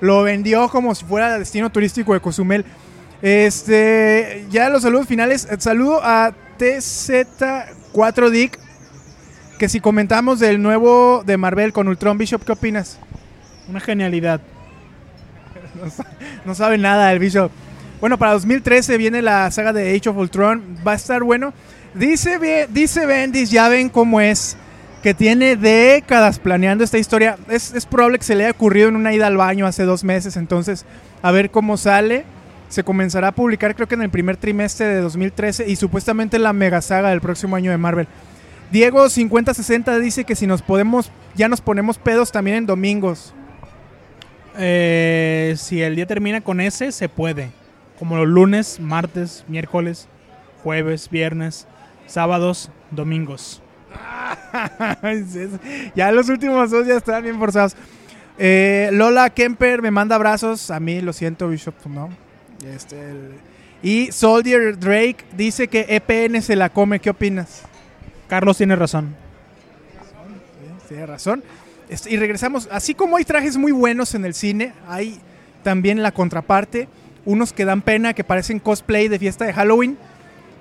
[0.00, 2.64] lo vendió como si fuera destino turístico de Cozumel.
[3.22, 5.46] Este, ya los saludos finales.
[5.50, 8.58] Eh, Saludo a TZ4Dick.
[9.58, 12.98] Que si comentamos del nuevo de Marvel con Ultron Bishop, ¿qué opinas?
[13.68, 14.40] Una genialidad.
[16.44, 17.50] No sabe nada el Bishop.
[18.00, 20.78] Bueno, para 2013 viene la saga de Age of Ultron.
[20.86, 21.52] Va a estar bueno.
[21.92, 24.56] Dice, dice Bendis, ya ven cómo es.
[25.02, 27.38] Que tiene décadas planeando esta historia.
[27.48, 30.04] Es, es probable que se le haya ocurrido en una ida al baño hace dos
[30.04, 30.36] meses.
[30.36, 30.84] Entonces,
[31.22, 32.24] a ver cómo sale.
[32.68, 35.68] Se comenzará a publicar, creo que en el primer trimestre de 2013.
[35.68, 38.06] Y supuestamente la mega saga del próximo año de Marvel.
[38.70, 43.34] Diego 5060 dice que si nos podemos, ya nos ponemos pedos también en domingos.
[44.56, 47.50] Eh, si el día termina con S, se puede.
[47.98, 50.06] Como los lunes, martes, miércoles,
[50.62, 51.66] jueves, viernes,
[52.06, 53.60] sábados, domingos.
[55.94, 57.76] ya los últimos dos ya están bien forzados.
[58.38, 60.70] Eh, Lola Kemper me manda abrazos.
[60.70, 62.10] A mí, lo siento, Bishop, no.
[62.66, 62.96] Este,
[63.82, 67.00] Y Soldier Drake dice que EPN se la come.
[67.00, 67.62] ¿Qué opinas?
[68.28, 69.14] Carlos tiene razón.
[70.88, 71.42] Tiene razón.
[71.88, 72.68] Este, y regresamos.
[72.70, 75.20] Así como hay trajes muy buenos en el cine, hay
[75.62, 76.88] también la contraparte.
[77.26, 79.98] Unos que dan pena, que parecen cosplay de fiesta de Halloween.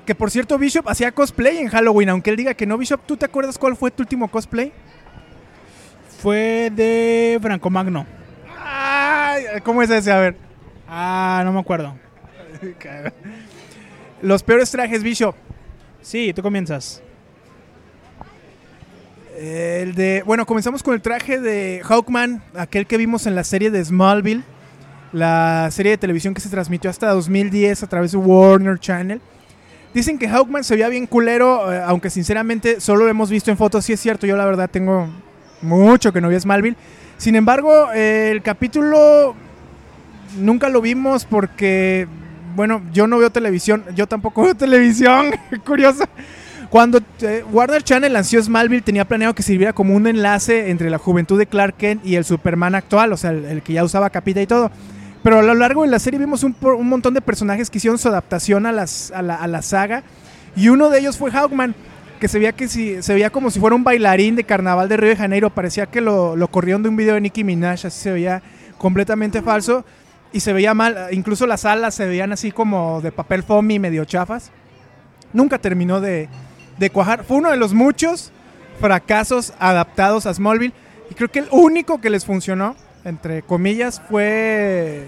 [0.06, 2.78] Que por cierto, Bishop hacía cosplay en Halloween, aunque él diga que no.
[2.78, 4.72] Bishop, ¿tú te acuerdas cuál fue tu último cosplay?
[6.22, 8.06] Fue de Franco Magno.
[8.58, 10.12] Ay, ¿Cómo es ese?
[10.12, 10.36] A ver.
[10.88, 11.96] Ah, no me acuerdo.
[14.22, 15.36] Los peores trajes, Bishop.
[16.02, 17.02] Sí, tú comienzas.
[19.38, 20.24] El de.
[20.26, 24.44] Bueno, comenzamos con el traje de Hawkman, aquel que vimos en la serie de Smallville.
[25.14, 29.22] La serie de televisión que se transmitió hasta 2010 a través de Warner Channel.
[29.93, 33.58] Dicen que Hawkman se veía bien culero, eh, aunque sinceramente solo lo hemos visto en
[33.58, 33.86] fotos.
[33.86, 35.08] Sí es cierto, yo la verdad tengo
[35.62, 36.78] mucho que no vi Smallville.
[37.17, 39.36] Sin embargo, eh, el capítulo
[40.38, 42.08] nunca lo vimos porque,
[42.56, 43.84] bueno, yo no veo televisión.
[43.95, 45.32] Yo tampoco veo televisión.
[45.65, 46.06] Curioso.
[46.69, 50.99] Cuando eh, Warner Channel lanzó Smallville tenía planeado que sirviera como un enlace entre la
[50.99, 54.12] juventud de Clark Kent y el Superman actual, o sea, el, el que ya usaba
[54.12, 54.69] capita y todo.
[55.30, 56.56] Pero a lo largo de la serie vimos un,
[56.89, 60.02] montón de personajes que hicieron su adaptación a, la, saga.
[60.56, 61.76] Y uno de ellos fue Hawkman,
[62.20, 65.52] que se veía como si fuera un bailarín de carnaval de Río de Janeiro.
[65.52, 68.42] Parecía que lo, lo corrieron de un video de Nicki Minaj, así se veía
[68.80, 69.86] completamente falso.
[70.34, 74.06] Y se veía mal, incluso las alas se veían así como de papel foamy, medio
[74.06, 74.50] chafas.
[75.32, 76.28] Nunca terminó de,
[76.80, 77.24] de cuajar.
[77.24, 78.32] Fue uno de los muchos
[78.82, 80.74] fracasos adaptados a Smallville.
[81.12, 85.08] Y creo que el único que les funcionó, entre comillas, fue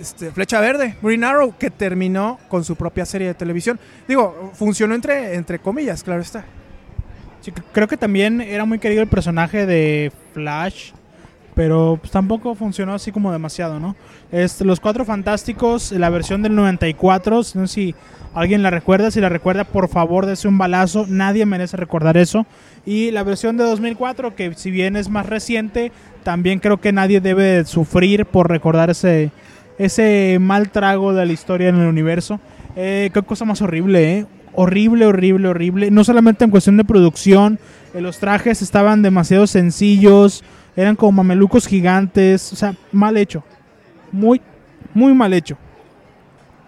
[0.00, 3.78] este, Flecha Verde, Green Arrow, que terminó con su propia serie de televisión.
[4.08, 6.44] Digo, funcionó entre, entre comillas, claro está.
[7.72, 10.92] Creo que también era muy querido el personaje de Flash,
[11.54, 13.94] pero pues, tampoco funcionó así como demasiado, ¿no?
[14.30, 17.94] Este, los Cuatro Fantásticos, la versión del 94, no sé si
[18.34, 22.46] alguien la recuerda, si la recuerda, por favor, dese un balazo, nadie merece recordar eso.
[22.86, 27.20] Y la versión de 2004, que si bien es más reciente, también creo que nadie
[27.20, 29.30] debe sufrir por recordar ese,
[29.78, 32.40] ese mal trago de la historia en el universo.
[32.76, 34.26] Eh, qué cosa más horrible, ¿eh?
[34.54, 35.90] Horrible, horrible, horrible.
[35.90, 37.58] No solamente en cuestión de producción,
[37.94, 40.44] eh, los trajes estaban demasiado sencillos,
[40.76, 43.42] eran como mamelucos gigantes, o sea, mal hecho.
[44.10, 44.40] Muy,
[44.94, 45.56] muy mal hecho.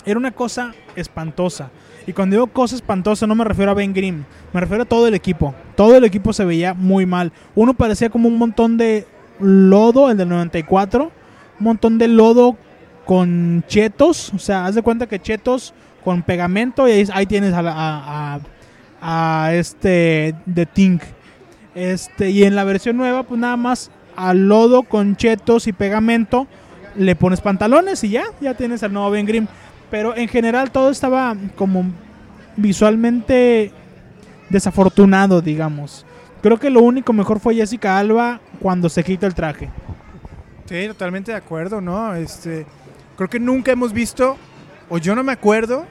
[0.07, 1.71] Era una cosa espantosa.
[2.07, 5.09] Y cuando digo cosa espantosa no me refiero a Ben Grimm, me refiero a todo
[5.09, 5.55] el equipo.
[5.75, 7.33] Todo el equipo se veía muy mal.
[7.55, 9.07] Uno parecía como un montón de
[9.40, 12.57] lodo, el del 94, un montón de lodo
[13.07, 15.73] con chetos, o sea, haz de cuenta que chetos
[16.05, 18.40] con pegamento y ahí, tienes a, a-
[19.47, 21.03] a este de Tink.
[21.75, 26.47] Este, y en la versión nueva, pues nada más al lodo con chetos y pegamento
[26.97, 29.47] le pones pantalones y ya, ya tienes al nuevo Ben Grimm.
[29.91, 31.85] Pero en general todo estaba como
[32.57, 33.73] visualmente
[34.49, 36.07] desafortunado, digamos.
[36.43, 39.71] Creo que lo único mejor fue Jessica Alba cuando se quita el traje.
[40.67, 42.15] Sí, totalmente de acuerdo, ¿no?
[42.15, 42.67] Este,
[43.17, 44.37] creo que nunca hemos visto,
[44.89, 45.85] o yo no me acuerdo,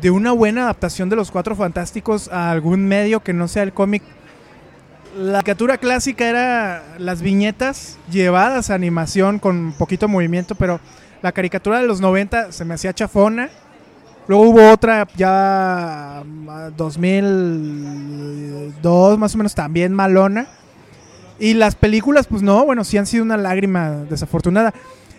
[0.00, 3.72] de una buena adaptación de los Cuatro Fantásticos a algún medio que no sea el
[3.72, 4.02] cómic.
[5.16, 10.80] La caricatura clásica era las viñetas llevadas a animación con poquito movimiento, pero
[11.22, 13.48] la caricatura de los 90 se me hacía chafona.
[14.26, 20.46] Luego hubo otra ya ah, 2002 más o menos también malona.
[21.38, 24.72] Y las películas, pues no, bueno, sí han sido una lágrima desafortunada.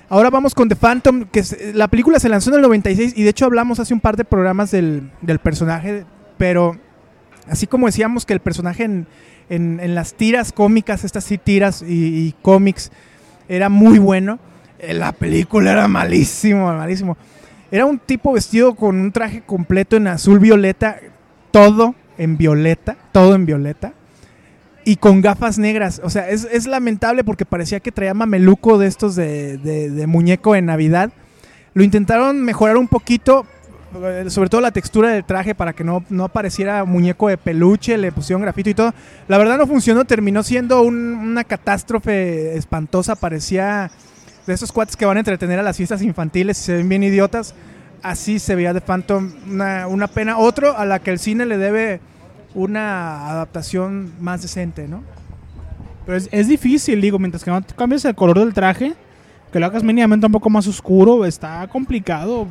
[0.08, 3.24] Ahora vamos con The Phantom, que es- la película se lanzó en el 96 y
[3.24, 6.06] de hecho hablamos hace un par de programas del, del personaje,
[6.38, 6.78] pero
[7.50, 9.08] así como decíamos que el personaje en,
[9.50, 12.92] en- en las tiras cómicas, estas sí tiras y, cómics,
[13.48, 14.40] era muy bueno,
[14.80, 17.18] en la película era malísimo, malísimo.
[17.72, 20.98] Era un tipo vestido con un traje completo en azul violeta,
[21.52, 23.94] todo en violeta, todo en violeta.
[24.88, 26.00] Y con gafas negras.
[26.04, 30.08] O sea, es, es lamentable porque parecía que traía mameluco de estos de, de- de
[30.08, 31.12] muñeco en Navidad.
[31.74, 33.48] Lo intentaron mejorar un poquito, eh,
[34.30, 36.30] sobre todo la textura del traje para que no, no
[36.86, 38.94] muñeco de peluche, le pusieron grafito y todo.
[39.28, 43.92] La verdad no funcionó, terminó siendo un- una catástrofe espantosa, parecía
[44.48, 47.04] de esos cuates que van a entretener a las fiestas infantiles y se ven bien
[47.04, 47.56] idiotas.
[48.04, 50.38] Así se veía de Phantom, una, una pena.
[50.38, 52.00] Otro a la que el cine le debe
[52.54, 55.04] una adaptación más decente, ¿no?
[56.06, 58.94] Pero es, es difícil, digo, mientras que no te cambies el color del traje,
[59.52, 62.48] que lo hagas mínimamente un poco más oscuro, está complicado.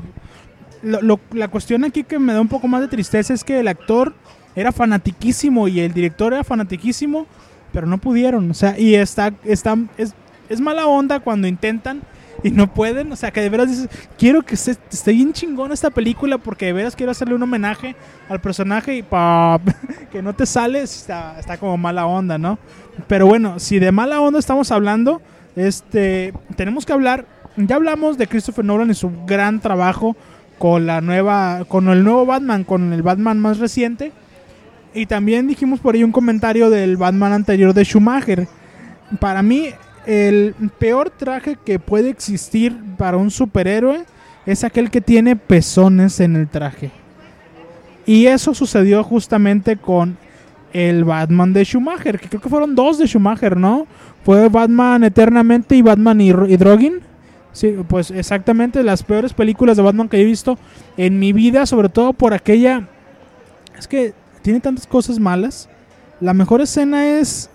[0.84, 3.60] Lo- lo- la cuestión aquí que me da un poco más de tristeza es que
[3.60, 4.14] el actor
[4.54, 7.26] era fanatiquísimo y el director era fanatiquísimo,
[7.72, 8.50] pero no pudieron.
[8.50, 10.14] O sea, y está, está es,
[10.48, 12.02] es mala onda cuando intentan
[12.42, 13.10] y no pueden.
[13.10, 16.66] O sea, que de veras dices, quiero que esté, esté bien chingón esta película porque
[16.66, 17.96] de veras quiero hacerle un homenaje
[18.28, 19.60] al personaje y pa,
[20.12, 22.58] que no te sale, está, está como mala onda, ¿no?
[23.08, 25.20] Pero bueno, si de mala onda estamos hablando,
[25.56, 27.26] este, tenemos que hablar.
[27.56, 30.16] Ya hablamos de Christopher Nolan y su gran trabajo
[30.58, 34.12] con la nueva, con el nuevo Batman, con el Batman más reciente.
[34.94, 38.46] Y también dijimos por ahí un comentario del Batman anterior de Schumacher.
[39.20, 39.70] Para mí,
[40.06, 44.04] el peor traje que puede existir para un superhéroe
[44.46, 46.90] es aquel que tiene pezones en el traje.
[48.06, 50.16] Y eso sucedió justamente con
[50.72, 53.86] el Batman de Schumacher, que creo que fueron dos de Schumacher, ¿no?
[54.24, 57.00] Fue Batman Eternamente y Batman y, y Drogin.
[57.54, 60.58] Sí, pues exactamente las peores películas de Batman que he visto
[60.98, 62.88] en mi vida, sobre todo por aquella...
[63.78, 64.12] Es que
[64.42, 65.70] tiene tantas cosas malas.
[66.20, 67.48] La mejor escena es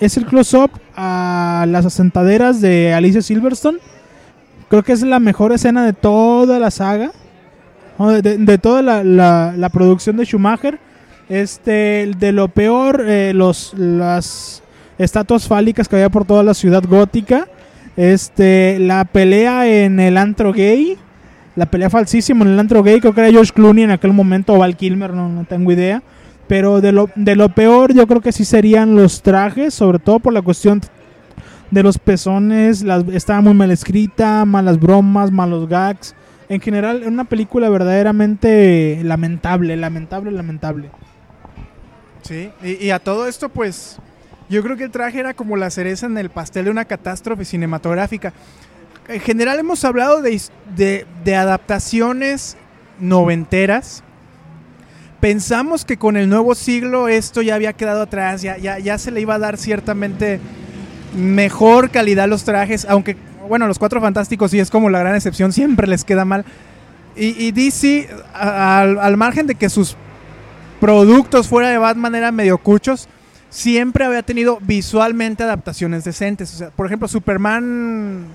[0.00, 3.78] es el close-up a las asentaderas de Alicia Silverstone.
[4.68, 7.12] Creo que es la mejor escena de toda la saga.
[7.98, 10.80] De, de- toda la, la- la producción de Schumacher.
[11.28, 14.62] Este, de lo peor, eh, los, las
[14.98, 17.46] estatuas fálicas que había por toda la ciudad gótica.
[17.96, 20.96] Este, la pelea en el antro gay.
[21.54, 23.00] La pelea falsísima en el antro gay.
[23.00, 24.54] Creo que era George Clooney en aquel momento.
[24.54, 26.02] O Val Kilmer, no, no tengo idea.
[26.48, 30.18] Pero de lo, de lo peor, yo creo que sí serían los trajes, sobre todo
[30.18, 30.80] por la cuestión
[31.70, 32.84] de los pezones.
[33.12, 36.14] Estaba muy mal escrita, malas bromas, malos gags.
[36.48, 40.90] En general, una película verdaderamente lamentable, lamentable, lamentable.
[42.22, 43.98] Sí, y, y a todo esto, pues,
[44.52, 47.46] yo creo que el traje era como la cereza en el pastel de una catástrofe
[47.46, 48.34] cinematográfica.
[49.08, 50.40] En general hemos hablado de,
[51.24, 52.58] de, adaptaciones
[53.00, 54.04] noventeras.
[55.20, 59.10] Pensamos que con el nuevo siglo esto ya había quedado atrás, ya, ya, ya se
[59.10, 60.38] le iba a dar ciertamente
[61.16, 63.16] mejor calidad a los trajes, aunque,
[63.48, 66.44] bueno, los Cuatro Fantásticos sí es como la gran excepción, siempre les queda mal.
[67.16, 69.96] Y, y DC, al margen de que sus
[70.78, 73.08] productos fuera de Batman eran medio cuchos,
[73.52, 76.52] siempre había tenido visualmente adaptaciones decentes.
[76.54, 78.26] O sea, por ejemplo, Superman.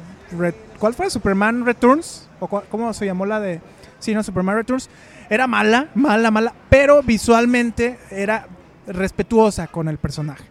[0.79, 1.09] ¿Cuál fue?
[1.09, 2.29] ¿Superman Returns?
[2.39, 3.59] ¿O ¿Cómo se llamó la de.?
[3.99, 4.89] Sí, no, Superman Returns.
[5.29, 8.47] Era mala, mala, mala, pero visualmente era
[8.87, 10.45] respetuosa con el personaje.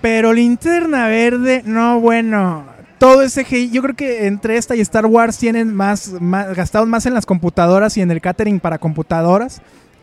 [0.00, 2.64] Pero Linterna Verde, no, bueno.
[2.98, 6.86] Todo ese CGI, yo creo que entre esta y Star Wars tienen más, más gastados
[6.86, 9.62] más en las computadoras y en el catering para computadoras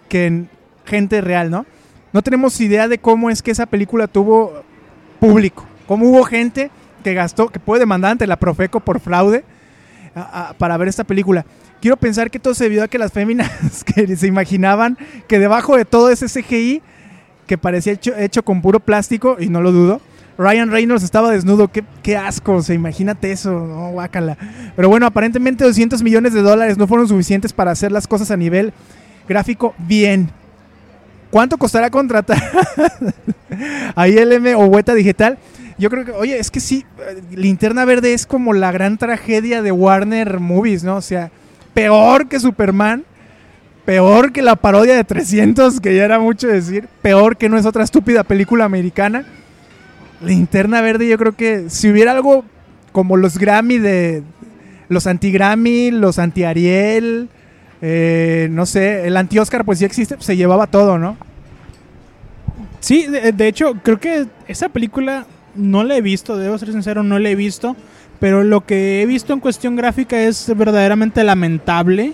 [0.10, 0.49] que en
[0.86, 1.65] gente real, ¿no?
[2.13, 4.63] No tenemos idea de cómo es que esa película tuvo
[5.20, 6.72] público, cómo hubo gente
[7.04, 9.43] que gastó, que puede demandar ante la Profeco por fraude
[10.58, 11.45] para ver esta película.
[11.82, 14.97] Quiero pensar que todo se debió a que las féminas que se imaginaban
[15.28, 16.82] que debajo de todo ese CGI
[17.45, 20.01] que parecía hecho, con puro plástico, y no lo dudo,
[20.38, 21.72] Ryan Reynolds estaba desnudo.
[22.03, 24.38] Qué, asco, o sea, imagínate eso, no, guácala.
[24.76, 28.38] Pero bueno, aparentemente 200 millones de dólares no fueron suficientes para hacer las cosas a
[28.38, 28.74] nivel
[29.28, 30.30] gráfico bien.
[31.30, 32.41] ¿Cuánto costará contratar
[33.95, 35.38] a ILM o Hueta Digital?
[35.78, 39.61] Yo creo que, oye, es que sí, eh, Linterna Verde es como la gran tragedia
[39.61, 40.95] de Warner Movies, ¿no?
[40.95, 41.30] O sea,
[41.73, 43.03] peor que Superman,
[43.86, 47.65] peor que la parodia de 300, que ya era mucho decir, peor que no es
[47.65, 49.25] otra estúpida película americana.
[50.21, 52.43] Linterna Verde, yo creo que si hubiera algo
[52.91, 54.23] como los Grammy de.
[54.89, 57.30] Los anti-Grammy, los anti-Ariel,
[57.82, 61.17] eh, no sé, el anti-Oscar, pues ya existe, pues, se llevaba todo, ¿no?
[62.80, 65.25] Sí, de, hecho, creo que esa película
[65.55, 67.75] no la he visto, debo ser sincero, no la he visto.
[68.19, 72.13] Pero lo que he visto en cuestión gráfica es verdaderamente lamentable.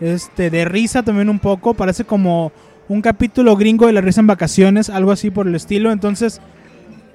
[0.00, 1.74] Este, de risa también un poco.
[1.74, 2.52] Parece como
[2.88, 5.92] un capítulo gringo de la risa en vacaciones, algo así por el estilo.
[5.92, 6.40] Entonces,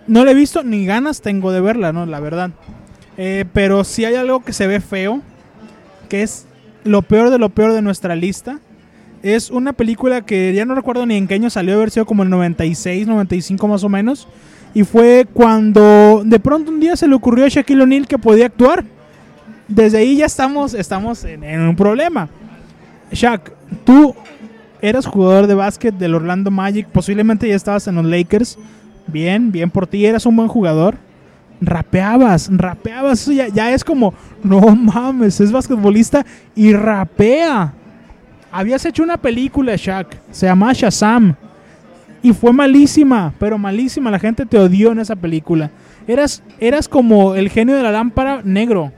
[0.07, 2.05] no la he visto ni ganas tengo de verla, ¿no?
[2.05, 2.51] La verdad.
[3.17, 5.21] Eh, pero sí hay algo que se ve feo,
[6.09, 6.46] que es
[6.87, 8.59] lo peor de lo peor de nuestra lista.
[9.23, 12.23] Es una película que ya no recuerdo ni en qué año salió, haber sido como
[12.23, 14.27] el 96, 95 más o menos.
[14.73, 18.45] Y fue cuando de pronto un día se le ocurrió a Shaquille O'Neal que podía
[18.45, 18.83] actuar.
[19.67, 22.29] Desde ahí ya estamos, estamos en, en un problema.
[23.11, 23.51] Shaq,
[23.83, 24.13] tú
[24.81, 28.57] eras jugador de básquet del Orlando Magic, posiblemente ya estabas en los Lakers.
[29.07, 30.97] Bien, bien por ti, eras un buen jugador.
[31.59, 37.73] Rapeabas, rapeabas, ya, es como, no mames, es basquetbolista y rapea.
[38.51, 41.35] Habías hecho una película, Shaq, se llama Shazam.
[42.21, 44.09] Y fue malísima, pero malísima.
[44.09, 45.69] La gente te odió en esa película.
[46.07, 48.91] Eras, eras como el genio de la lámpara negro.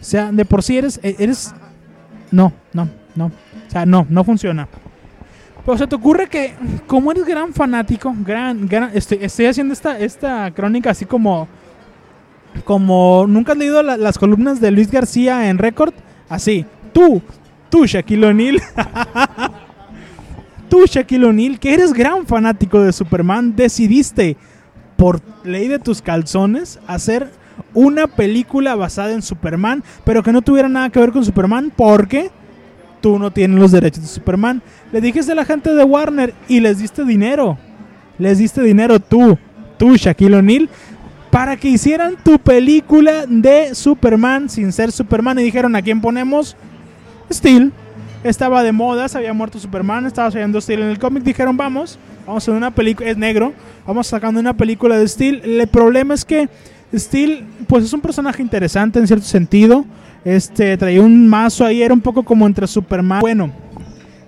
[0.00, 1.54] O sea, de por sí eres, e, eres...
[2.30, 3.26] No, no, no.
[3.26, 4.68] O sea, no, no funciona.
[5.64, 6.54] Pero se te ocurre que,
[6.86, 11.48] como eres gran fanático, gran estoy, estoy haciendo esta, esta crónica así como,
[12.64, 15.94] como, ¿nunca has leído la- las columnas de Luis García en Record?
[16.28, 17.22] Así, tú,
[17.70, 18.60] tú, Shaquille O'Neal,
[20.68, 24.36] tú, Shaquille O'Neal, que eres gran fanático de Superman, decidiste,
[24.96, 27.30] por ley de tus calzones, hacer
[27.74, 32.30] una película basada en Superman, pero que no tuviera nada que ver con Superman, porque
[33.00, 34.62] tú no tienes los derechos de Superman.
[34.92, 37.58] Le dijiste a la gente de Warner y les diste dinero.
[38.18, 39.38] Les diste dinero tú,
[39.78, 40.68] tú, Shaquille O'Neal,
[41.36, 45.38] para que hicieran tu película de Superman sin ser Superman.
[45.38, 46.56] Y dijeron, ¿a quién ponemos?
[47.30, 47.74] Steel.
[48.24, 51.22] Estaba de moda, se había muerto Superman, estaba saliendo Steel en el cómic.
[51.24, 53.52] Dijeron, vamos, vamos a hacer una película, es negro,
[53.86, 55.42] vamos sacando una película de Steel.
[55.44, 56.48] El problema es que
[56.94, 59.84] Steel, pues es un personaje interesante en cierto sentido.
[60.24, 63.20] Este, traía un mazo ahí, era un poco como entre Superman.
[63.20, 63.50] Bueno,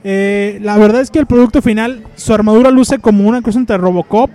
[0.04, 3.78] eh, la verdad es que el producto final, su armadura luce como una cosa entre
[3.78, 4.30] Robocop,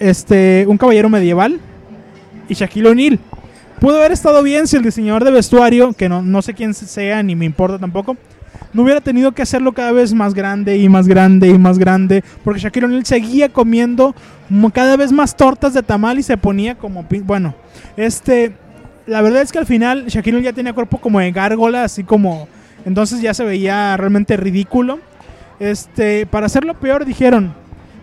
[0.00, 1.60] este, un caballero medieval
[2.48, 3.18] y Shaquille O'Neal.
[3.80, 7.22] Pudo haber estado bien si el diseñador de vestuario, que no, no sé quién sea
[7.22, 8.16] ni me importa tampoco,
[8.72, 12.22] no hubiera tenido que hacerlo cada vez más grande y más grande y más grande,
[12.44, 14.14] porque Shaquille O'Neal seguía comiendo
[14.72, 17.54] cada vez más tortas de tamal y se ponía como, bueno,
[17.96, 18.52] este,
[19.06, 22.04] la verdad es que al final Shaquille O'Neal ya tenía cuerpo como de gárgola, así
[22.04, 22.48] como,
[22.84, 24.98] entonces ya se veía realmente ridículo.
[25.60, 27.52] Este, para hacerlo peor dijeron,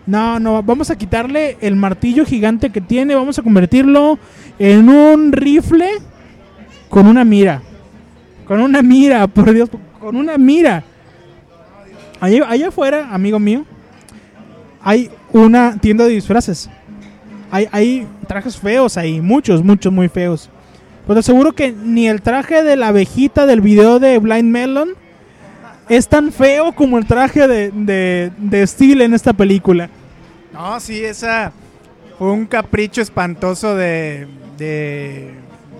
[0.06, 4.18] no, no, vamos a quitarle el martillo gigante que tiene, vamos a convertirlo
[4.58, 5.88] en un rifle
[6.88, 7.62] con una mira.
[8.46, 10.84] Con una mira, por Dios, con una mira.
[12.20, 13.64] Allá, allá afuera, amigo mío,
[14.80, 16.70] hay una tienda de disfraces.
[17.50, 20.48] Hay, hay trajes feos ahí, muchos, muchos muy feos.
[21.02, 24.90] Pero te aseguro que ni el traje de la abejita del video de Blind Melon
[25.88, 29.88] es tan feo como el traje de, de, de Steel en esta película.
[30.52, 31.52] No, sí, esa
[32.18, 34.26] fue un capricho espantoso de,
[34.56, 35.34] de,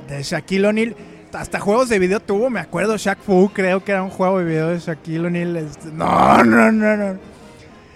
[0.09, 0.97] de Shaquille O'Neal.
[1.33, 4.45] Hasta juegos de video tuvo, me acuerdo, Shaq Fu, creo que era un juego de
[4.45, 5.57] video de Shaquille O'Neal.
[5.57, 7.19] este, No, no, no, no.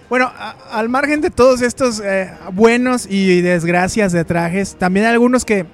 [0.09, 0.29] Bueno,
[0.71, 5.65] al margen de todos estos eh, buenos y desgracias de trajes, también algunos que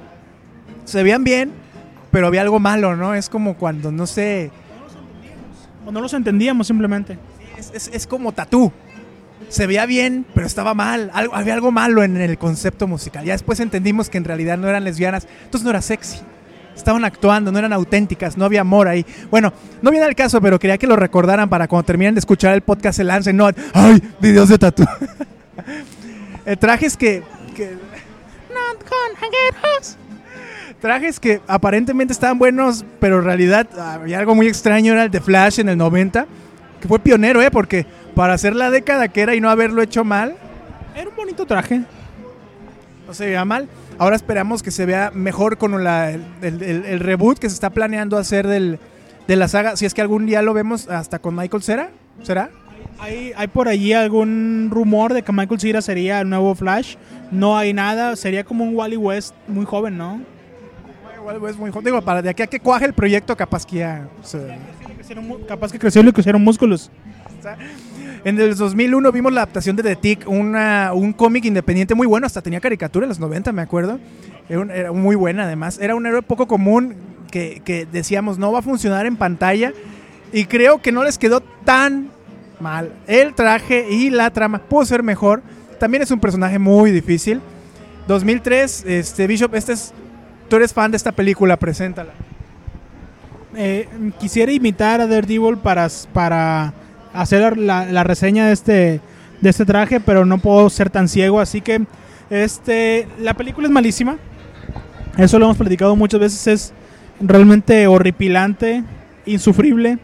[0.85, 1.51] se veían bien,
[2.11, 3.15] pero había algo malo, ¿no?
[3.15, 4.51] Es como cuando, no sé,
[5.87, 7.17] O no los entendíamos simplemente.
[7.57, 8.71] es, es- es como tatú.
[9.49, 11.09] Se veía bien, pero estaba mal.
[11.13, 13.23] Algo, había algo malo en el concepto musical.
[13.25, 16.19] Ya después entendimos que en realidad no eran lesbianas, entonces no era sexy.
[16.75, 19.05] Estaban actuando, no eran auténticas, no había amor ahí.
[19.31, 22.53] Bueno, no viene al caso, pero quería que lo recordaran para cuando terminen de escuchar
[22.53, 23.37] el podcast se lancen.
[23.37, 24.01] No, ¡ay!
[24.19, 24.85] Videos de tatú.
[26.59, 27.23] Trajes que.
[27.55, 27.75] que
[30.81, 34.93] Trajes que aparentemente estaban buenos, pero en realidad había algo muy extraño.
[34.93, 36.27] Era el de Flash en el 90,
[36.79, 37.49] que fue pionero, ¿eh?
[37.49, 40.35] Porque para hacer la década que era y no haberlo hecho mal,
[40.95, 41.81] Era un bonito traje.
[43.07, 43.67] no se veía mal.
[43.97, 48.17] Ahora esperamos que se vea mejor con la- el, el- reboot que se está planeando
[48.17, 48.79] hacer del,
[49.27, 49.75] de la saga.
[49.77, 51.89] Si es que algún día lo vemos hasta con Michael Cera,
[52.21, 52.49] ¿será?
[52.99, 56.95] Hay, hay por allí algún rumor de que Michael Cera sería el nuevo Flash.
[57.31, 58.15] No hay nada.
[58.15, 60.21] Sería como un Wally West muy joven, ¿no?
[61.49, 61.85] Es muy joven.
[61.85, 64.07] Digo, para de aquí a que cuaje el proyecto, capaz que ya.
[64.23, 64.57] se-
[64.95, 66.89] Crecieron mu- Capaz que creció y le crecieron músculos.
[68.23, 72.25] En el 2001 vimos la adaptación de The Tick, una, un cómic independiente muy bueno,
[72.25, 73.99] hasta tenía caricatura en los 90, me acuerdo.
[74.49, 75.79] Era, un- era muy buena además.
[75.81, 76.95] Era un héroe poco común
[77.31, 79.73] que, que decíamos no va a funcionar en pantalla
[80.33, 82.09] y creo que no les quedó tan
[82.59, 82.91] mal.
[83.05, 85.41] El traje y la trama pudo ser mejor.
[85.79, 87.39] También es un personaje muy difícil.
[88.07, 89.93] 2003, este Bishop, este es,
[90.49, 92.11] tú eres fan de esta película, preséntala.
[93.55, 93.87] Eh,
[94.19, 96.73] quisiera imitar a Daredevil para, para
[97.13, 99.01] hacer la, la reseña de este,
[99.41, 101.85] de este traje, pero no puedo ser tan ciego, así que
[102.29, 104.17] este, la película es malísima.
[105.17, 106.73] Eso lo hemos platicado muchas veces, es
[107.19, 108.83] realmente horripilante,
[109.25, 109.97] insufrible.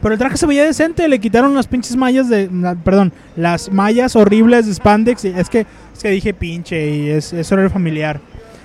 [0.00, 2.48] Pero el traje se veía decente, le quitaron las pinches mallas de...
[2.84, 5.24] Perdón, las mallas horribles de spandex.
[5.26, 8.20] Es que, es que dije pinche y es, es horario familiar.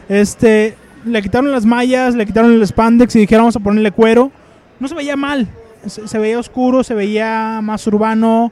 [0.10, 0.76] Este,
[1.06, 4.32] le quitaron las mallas, le quitaron el spandex y dijeron vamos a ponerle cuero.
[4.80, 5.48] No se veía mal,
[5.86, 8.52] se, se veía oscuro, se veía más urbano,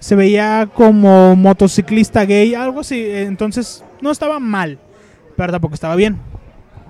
[0.00, 3.04] se veía como motociclista gay, algo así.
[3.06, 4.78] Entonces no estaba mal,
[5.36, 6.18] pero tampoco estaba bien.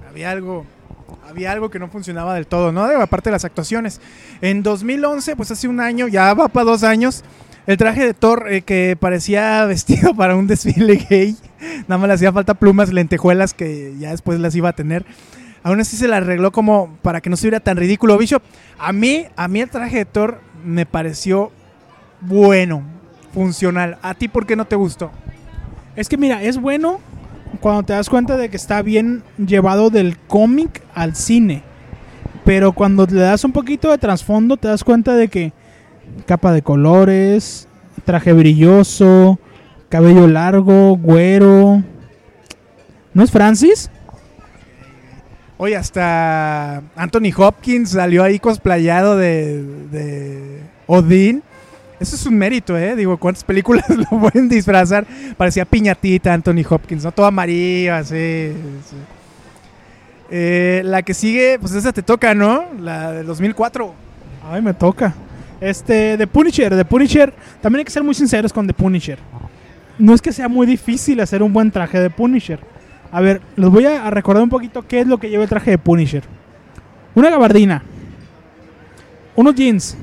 [0.09, 0.65] Había algo,
[1.29, 2.85] había algo que no funcionaba del todo, ¿no?
[2.85, 4.01] Aparte de las actuaciones.
[4.41, 7.23] En 2011, pues hace un año, ya va para dos años,
[7.67, 11.37] el traje de Thor eh, que parecía vestido para un desfile gay,
[11.89, 15.05] nada más le hacía falta plumas, lentejuelas que ya después las iba a tener.
[15.63, 18.17] Aún así se la arregló como para que no se viera tan ridículo.
[18.17, 18.43] Bishop,
[18.79, 21.53] a mí, a mí el traje de Thor me pareció
[22.21, 22.83] bueno,
[23.33, 23.99] funcional.
[24.03, 25.11] ¿A ti por qué no te gustó?
[25.97, 27.01] Es que mira, es bueno
[27.61, 31.63] cuando te das cuenta de que está bien llevado del cómic al cine.
[32.45, 35.53] Pero cuando le das un poquito de trasfondo, te das cuenta de que
[36.27, 37.69] capa de colores,
[38.05, 39.39] traje brilloso,
[39.91, 41.83] cabello largo, güero.
[43.13, 43.91] ¿No es Francis?
[45.59, 51.43] Oye, hasta Anthony Hopkins salió ahí cosplayado de, de Odín.
[51.99, 52.97] Eso es un mérito, ¿eh?
[52.97, 55.07] Digo, ¿cuántas películas lo pueden disfrazar?
[55.37, 57.13] Parecía piñatita Anthony Hopkins, ¿no?
[57.13, 58.15] Todo amarillo, así.
[58.89, 58.97] sí.
[60.31, 62.65] Eh, la que sigue, pues esa te toca, ¿no?
[62.81, 63.93] La del 2004.
[64.51, 65.13] Ay, me toca.
[65.61, 66.75] Este, The Punisher.
[66.75, 69.19] The Punisher, también hay que ser muy sinceros con The Punisher.
[70.01, 72.59] No es que sea muy difícil hacer un buen traje de Punisher.
[73.13, 75.73] A ver, les voy a recordar un poquito qué es lo que lleva el traje
[75.73, 76.25] de Punisher.
[77.15, 77.83] Una gabardina.
[79.37, 79.97] Unos jeans.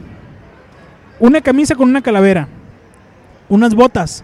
[1.20, 2.48] Una camisa con una calavera.
[3.50, 4.24] Unas botas.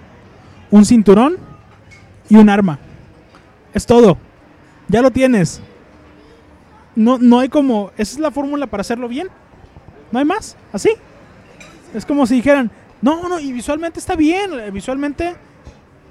[0.70, 1.38] Un cinturón.
[2.30, 2.78] Y un arma.
[3.74, 4.18] Es todo.
[4.88, 5.60] Ya lo tienes.
[6.96, 7.90] No, no hay como...
[7.98, 9.28] Esa es la fórmula para hacerlo bien.
[10.12, 10.92] No hay más, así.
[11.96, 12.70] Es como si dijeran,
[13.02, 15.36] no, no, y visualmente está bien, visualmente,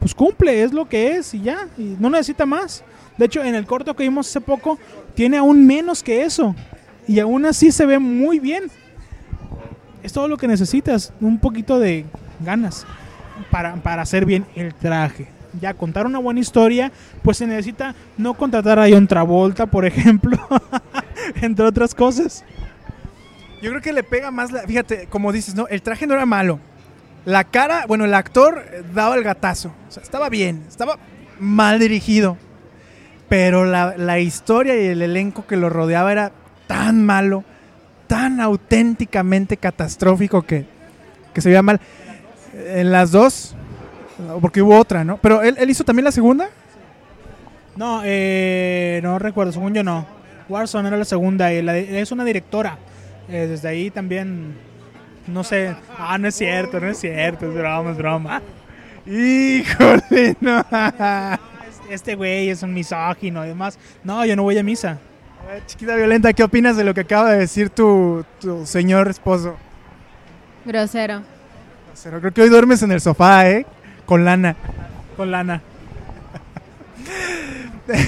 [0.03, 2.83] pues cumple, es lo que es y ya, y no necesita más.
[3.17, 4.77] De hecho, en el corto que vimos hace poco,
[5.15, 6.57] tiene aún menos que eso,
[7.07, 8.65] y aún así se ve muy bien.
[10.03, 12.05] Es todo lo que necesitas, un poquito de
[12.41, 12.85] ganas
[13.49, 15.29] para, para hacer bien el traje.
[15.61, 16.91] Ya contar una buena historia,
[17.23, 20.37] pues se necesita no contratar a John Travolta, por ejemplo,
[21.41, 22.45] entre otras cosas.
[23.63, 25.69] Yo creo que le pega más, la, fíjate, como dices, ¿no?
[25.69, 26.59] El traje no era malo.
[27.25, 28.65] La cara, bueno, el actor
[28.95, 29.73] daba el gatazo.
[29.89, 30.99] O sea, estaba bien, estaba
[31.39, 32.37] mal dirigido.
[33.29, 36.33] Pero la, la historia y el elenco que lo rodeaba era
[36.67, 37.45] tan malo,
[38.07, 40.67] tan auténticamente catastrófico que,
[41.33, 41.81] que se veía mal.
[42.55, 43.55] En las dos,
[44.41, 45.17] porque hubo otra, ¿no?
[45.17, 46.51] Pero él, él hizo también la segunda.
[47.77, 50.07] No, eh, no recuerdo, según yo no.
[50.49, 52.77] Warzone era la segunda, y la es una directora.
[53.29, 54.59] Eh, desde ahí también,
[55.27, 55.75] no sé.
[55.99, 58.43] Ah, no es cierto, no es cierto, es broma, es broma.
[59.07, 60.65] Híjole, no.
[61.91, 63.79] Este güey es un misógino y demás.
[64.05, 64.99] No, yo no voy a misa.
[65.67, 69.57] Chiquita violenta, ¿qué opinas de lo que acaba de decir tu, tu señor esposo?
[70.65, 71.23] Grosero.
[72.03, 73.67] Pero creo que hoy duermes en el sofá, ¿eh?
[74.07, 74.57] Con lana.
[75.17, 75.63] Con lana.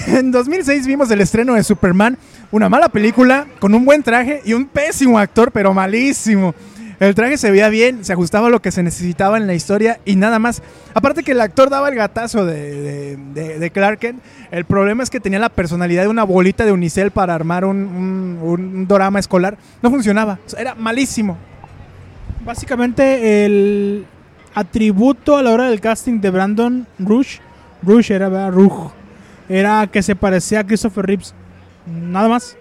[0.07, 2.17] En 2006 vimos el estreno de Superman,
[2.53, 6.55] una mala película con un buen traje y un pésimo actor, pero malísimo.
[7.09, 10.01] El traje se veía bien, se ajustaba a lo que se necesitaba en la historia
[10.05, 10.63] y nada más.
[10.95, 14.15] Aparte que el actor daba el gatazo de, de- Clark
[14.51, 18.39] el problema es que tenía la personalidad de una bolita de unicel para armar un,
[18.43, 19.59] un- drama escolar.
[19.83, 21.37] No funcionaba, era malísimo.
[22.45, 24.07] Básicamente el
[24.55, 27.39] atributo a la hora del casting de Brandon Rush,
[27.83, 28.51] Rush era.
[28.51, 28.93] Ruj,
[29.49, 31.35] era que se parecía a Christopher Reeves.
[31.87, 32.57] Nada más.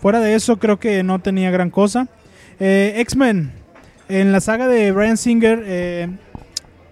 [0.00, 2.08] Fuera de eso creo que no tenía gran cosa.
[2.58, 3.52] Eh, X-Men,
[4.10, 6.08] en la saga de Brian Singer, eh,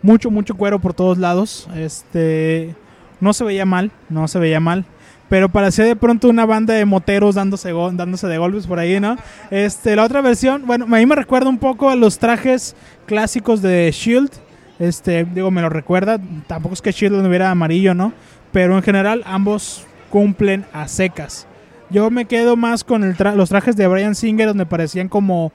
[0.03, 1.69] mucho, mucho cuero por todos lados.
[1.77, 2.75] Este,
[3.21, 4.85] no se veía mal, no se veía mal.
[5.29, 9.16] pero parecía de pronto una banda de moteros dándose, dándose de golpes por ahí, ¿no?
[9.51, 13.61] Este, la otra versión, bueno, a mí me recuerda un poco a los trajes clásicos
[13.61, 14.31] de Shield.
[14.79, 16.19] Este, digo, me lo recuerda.
[16.47, 18.12] Tampoco es que Shield no hubiera amarillo, ¿no?
[18.53, 21.47] Pero en general ambos cumplen a secas.
[21.91, 25.53] Yo me quedo más con los trajes de Brian Singer, donde parecían como,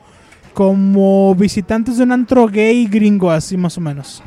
[0.54, 4.24] como visitantes de un antro gay gringo, así más o menos.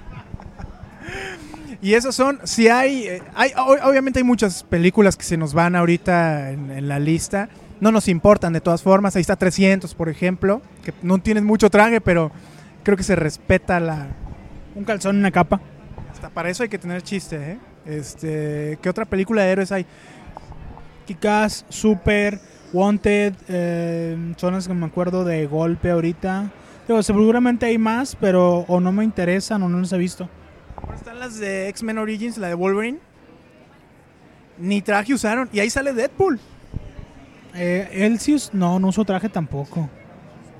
[1.83, 5.77] Y esos son, si hay, eh, hay obviamente hay muchas películas que se nos van
[5.77, 7.49] ahorita en, en la lista.
[7.81, 9.15] No nos importan de todas formas.
[9.15, 12.33] Ahí está 300, por ejemplo, que no tienen mucho traje, pero
[12.83, 14.09] creo que se respeta la...
[14.75, 15.61] Un calzón y una capa.
[16.13, 17.59] Hasta para eso hay que tener chiste, ¿eh?
[17.85, 19.87] Este, ¿Qué otra película de héroes hay?
[21.07, 22.41] Kikas, Super,
[22.77, 26.51] Wanted, eh, son las que me acuerdo de golpe ahorita.
[26.87, 30.29] Digo, seguramente hay más, pero o no me interesan o no los he visto.
[30.95, 32.99] Están las de X-Men Origins, la de Wolverine.
[34.59, 35.49] Ni traje usaron.
[35.53, 36.39] Y ahí sale Deadpool.
[37.55, 39.89] Eh, él sí, us- no, no usó traje tampoco.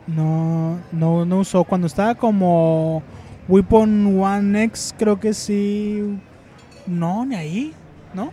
[0.07, 1.65] No, no, no usó.
[1.65, 3.03] Cuando estaba como
[3.49, 6.19] Weapon One X, creo que sí.
[6.87, 7.75] No, ni ahí,
[8.15, 8.31] ¿no?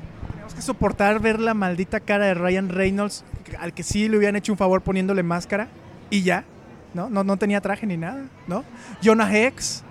[0.56, 3.24] Que soportar ver la maldita cara de Ryan Reynolds,
[3.60, 5.68] al que sí le hubieran hecho un favor poniéndole máscara.
[6.10, 6.44] Y ya.
[6.94, 7.10] ¿No?
[7.10, 8.64] No, no tenía traje ni nada, ¿no?
[9.04, 9.84] Jonah Hex.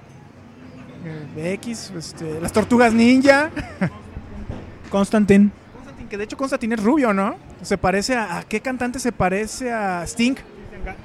[1.37, 3.51] eh, X, este, las tortugas ninja.
[4.91, 5.51] Constantine.
[5.75, 7.35] Constantine, que de hecho Constantine es rubio, ¿no?
[7.63, 10.35] Se parece a, ¿a qué cantante se parece a Sting?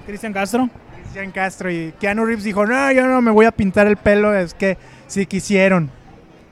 [0.06, 0.70] Cristian Castro.
[1.02, 4.36] Cristian Castro y Keanu Reeves dijo, no, yo no me voy a pintar el pelo,
[4.36, 4.78] es que
[5.08, 5.90] sí quisieron.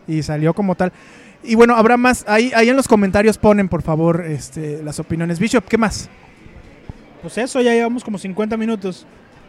[0.08, 0.92] Y salió como tal.
[1.46, 5.40] Y bueno, habrá más, ahí, ahí en los comentarios ponen, por favor, este, las opiniones.
[5.40, 6.10] Bishop, ¿qué más?
[7.22, 9.06] Pues eso, ya llevamos como 50 minutos.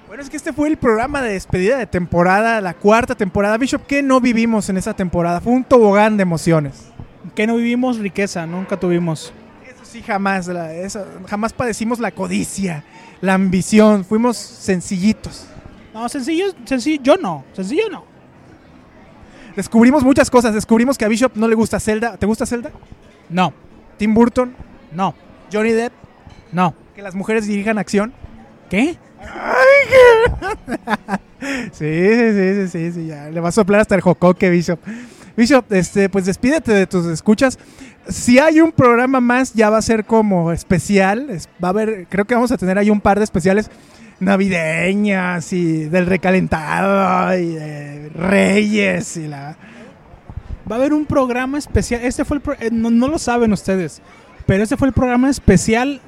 [0.07, 3.59] Bueno, es que este fue el programa de despedida de temporada, la cuarta temporada.
[3.59, 5.41] Bishop, ¿qué no vivimos en esa temporada?
[5.41, 6.89] Fue un tobogán de emociones.
[7.35, 9.33] Que no vivimos riqueza, nunca tuvimos.
[9.67, 12.85] Eso sí, jamás, la- eso- jamás padecimos la codicia,
[13.21, 15.47] la ambición, fuimos sencillitos.
[15.93, 18.05] No, sencillo, sencillo, yo no, sencillo no.
[19.57, 22.17] Descubrimos muchas cosas, descubrimos que a Bishop no le gusta Zelda.
[22.19, 22.71] ¿Te gusta Zelda?
[23.31, 23.53] No,
[23.97, 24.55] Tim Burton,
[24.93, 25.15] no,
[25.53, 25.93] Johnny Depp,
[26.53, 26.75] no.
[26.95, 28.13] que las mujeres dirijan acción.
[28.71, 28.97] ¿Qué?
[31.41, 33.29] Sí, sí, sí, sí, sí, sí, ya.
[33.31, 34.81] Le va a soplar hasta el jocoque, Bishop.
[35.37, 37.59] Bishop, este, pues despídete de tus escuchas.
[38.09, 41.29] Si hay un programa más, ya va a ser como especial.
[41.31, 43.71] Es- va a haber, creo que vamos a tener ahí un par de especiales
[44.21, 49.57] navideñas y del recalentado y de Reyes y la.
[50.71, 52.01] Va a haber un programa especial.
[52.03, 54.03] Este fue el pro- eh, no, no lo saben ustedes,
[54.47, 56.01] pero este fue el programa especial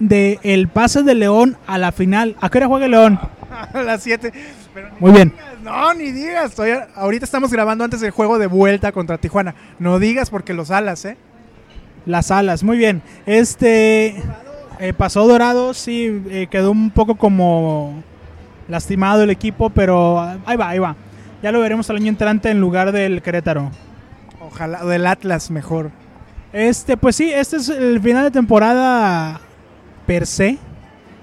[0.00, 2.36] de el pase de León a la final.
[2.40, 3.20] ¿A qué hora juega el León?
[3.72, 4.32] a las 7.
[4.74, 5.28] Pero ni Muy bien.
[5.30, 6.50] digas, no, ni digas.
[6.50, 9.54] Estoy- ahorita estamos grabando antes del juego de vuelta contra Tijuana.
[9.78, 11.16] No digas porque los alas, ¿eh?
[12.06, 13.00] Las alas, muy bien.
[13.26, 14.16] Este
[14.78, 18.02] eh, pasó Dorado, sí, eh, quedó un poco como
[18.68, 20.96] lastimado el equipo, pero ah, ahí va, ahí va.
[21.42, 23.70] Ya lo veremos el año entrante en lugar del Querétaro.
[24.40, 25.90] Ojalá, o del Atlas mejor.
[26.52, 29.40] Este, pues sí, este es el final de temporada
[30.06, 30.58] per se.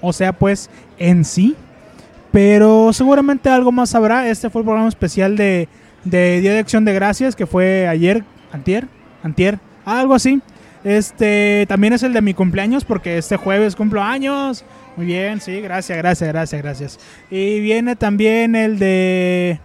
[0.00, 1.56] O sea, pues en sí.
[2.30, 4.28] Pero seguramente algo más habrá.
[4.28, 5.68] Este fue el programa especial de,
[6.04, 8.86] de Día de Acción de Gracias, que fue ayer, antier,
[9.22, 10.40] antier, algo así.
[10.84, 14.64] Este, también es el de mi cumpleaños, porque este jueves cumplo años.
[14.96, 17.00] Muy bien, sí, gracias, gracias, gracias, gracias.
[17.30, 19.60] Y viene también el de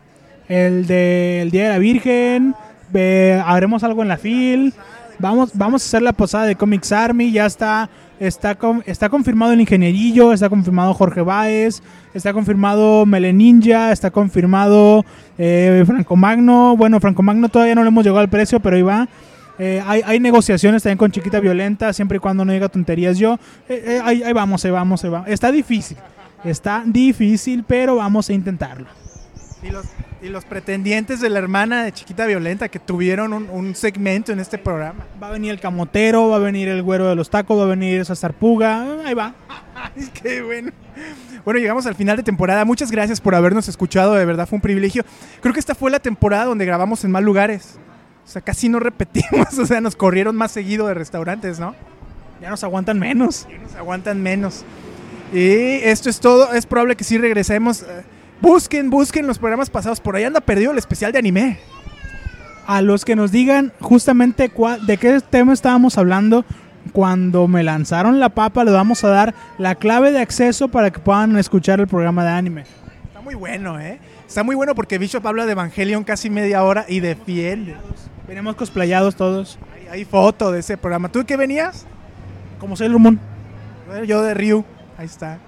[0.48, 2.56] el de el Día de la Virgen.
[2.92, 4.74] Ve- haremos algo en la FIL.
[5.20, 7.32] Vamos, vamos a hacer la posada de Comics Army.
[7.32, 7.90] Ya está,
[8.20, 11.82] está, con- está confirmado el ingenierillo, está confirmado Jorge Báez,
[12.14, 15.04] está confirmado Meleninja, está confirmado
[15.40, 16.78] eh, Franco Magno.
[16.78, 19.10] Bueno, Franco Magno todavía no le hemos llegado al precio, pero ahí va.
[19.60, 23.40] Eh, hay, hay negociaciones también con Chiquita Violenta, siempre y cuando no diga tonterías yo.
[23.68, 25.28] Eh, eh, ahí, ahí vamos, ahí vamos, ahí vamos.
[25.28, 25.98] Está difícil,
[26.44, 28.88] está difícil, pero vamos a intentarlo.
[29.64, 29.86] Y los,
[30.22, 34.40] y los pretendientes de la hermana de Chiquita Violenta que tuvieron un, un segmento en
[34.40, 35.06] este programa.
[35.22, 37.68] Va a venir el camotero, va a venir el güero de los tacos, va a
[37.68, 39.04] venir esa zarpuga.
[39.04, 39.34] Ahí va.
[40.22, 40.72] Qué bueno.
[41.44, 42.66] Bueno, llegamos al final de temporada.
[42.66, 44.14] Muchas gracias por habernos escuchado.
[44.14, 45.04] De verdad fue un privilegio.
[45.42, 47.80] Creo que esta fue la temporada donde grabamos en más lugares.
[48.28, 49.48] O sea, casi no repetimos.
[49.58, 51.74] O sea, nos corrieron más seguido de restaurantes, ¿no?
[52.42, 53.48] Ya nos aguantan menos.
[53.50, 54.64] Ya nos aguantan menos.
[55.34, 56.54] Y esto es todo.
[56.54, 57.82] Es probable que sí regresemos.
[57.84, 57.86] Eh,
[58.40, 60.00] Busquen, busquen los programas pasados.
[60.00, 61.58] Por ahí anda perdido el especial de anime.
[62.68, 66.46] A los que nos digan justamente cua- de qué tema estábamos hablando,
[66.92, 71.00] cuando me lanzaron la papa, les vamos a dar la clave de acceso para que
[71.00, 72.64] puedan escuchar el programa de anime.
[73.08, 74.00] Está muy bueno, ¿eh?
[74.28, 77.76] Está muy bueno porque Bishop habla de Evangelion casi media hora y defiende.
[78.28, 79.58] Venimos cosplayados todos.
[79.74, 81.10] Ahí Hay foto de ese programa.
[81.10, 81.86] ¿Tú qué venías?
[82.60, 83.20] Como Sailor Moon.
[84.06, 84.66] Yo de Ryu.
[84.98, 85.40] Ahí está.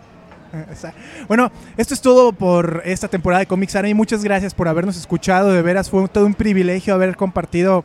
[0.53, 0.93] Ahí está.
[1.27, 3.93] Bueno, esto es todo por esta temporada de Comics Army.
[3.93, 5.51] Muchas gracias por habernos escuchado.
[5.51, 7.83] De veras fue todo un privilegio haber compartido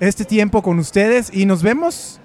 [0.00, 1.30] este tiempo con ustedes.
[1.34, 2.18] Y nos vemos,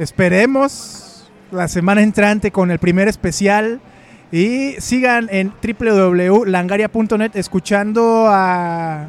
[0.00, 3.80] esperemos, la semana entrante con el primer especial.
[4.32, 9.06] Y sigan en www.langaria.net escuchando a,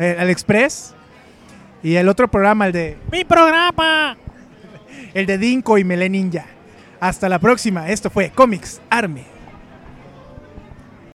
[0.00, 0.93] eh, al Express.
[1.84, 4.16] Y el otro programa, el de ¡Mi programa!
[5.12, 6.46] el de Dinko y Melé Ninja.
[6.98, 7.90] Hasta la próxima.
[7.90, 9.33] Esto fue Comics Army.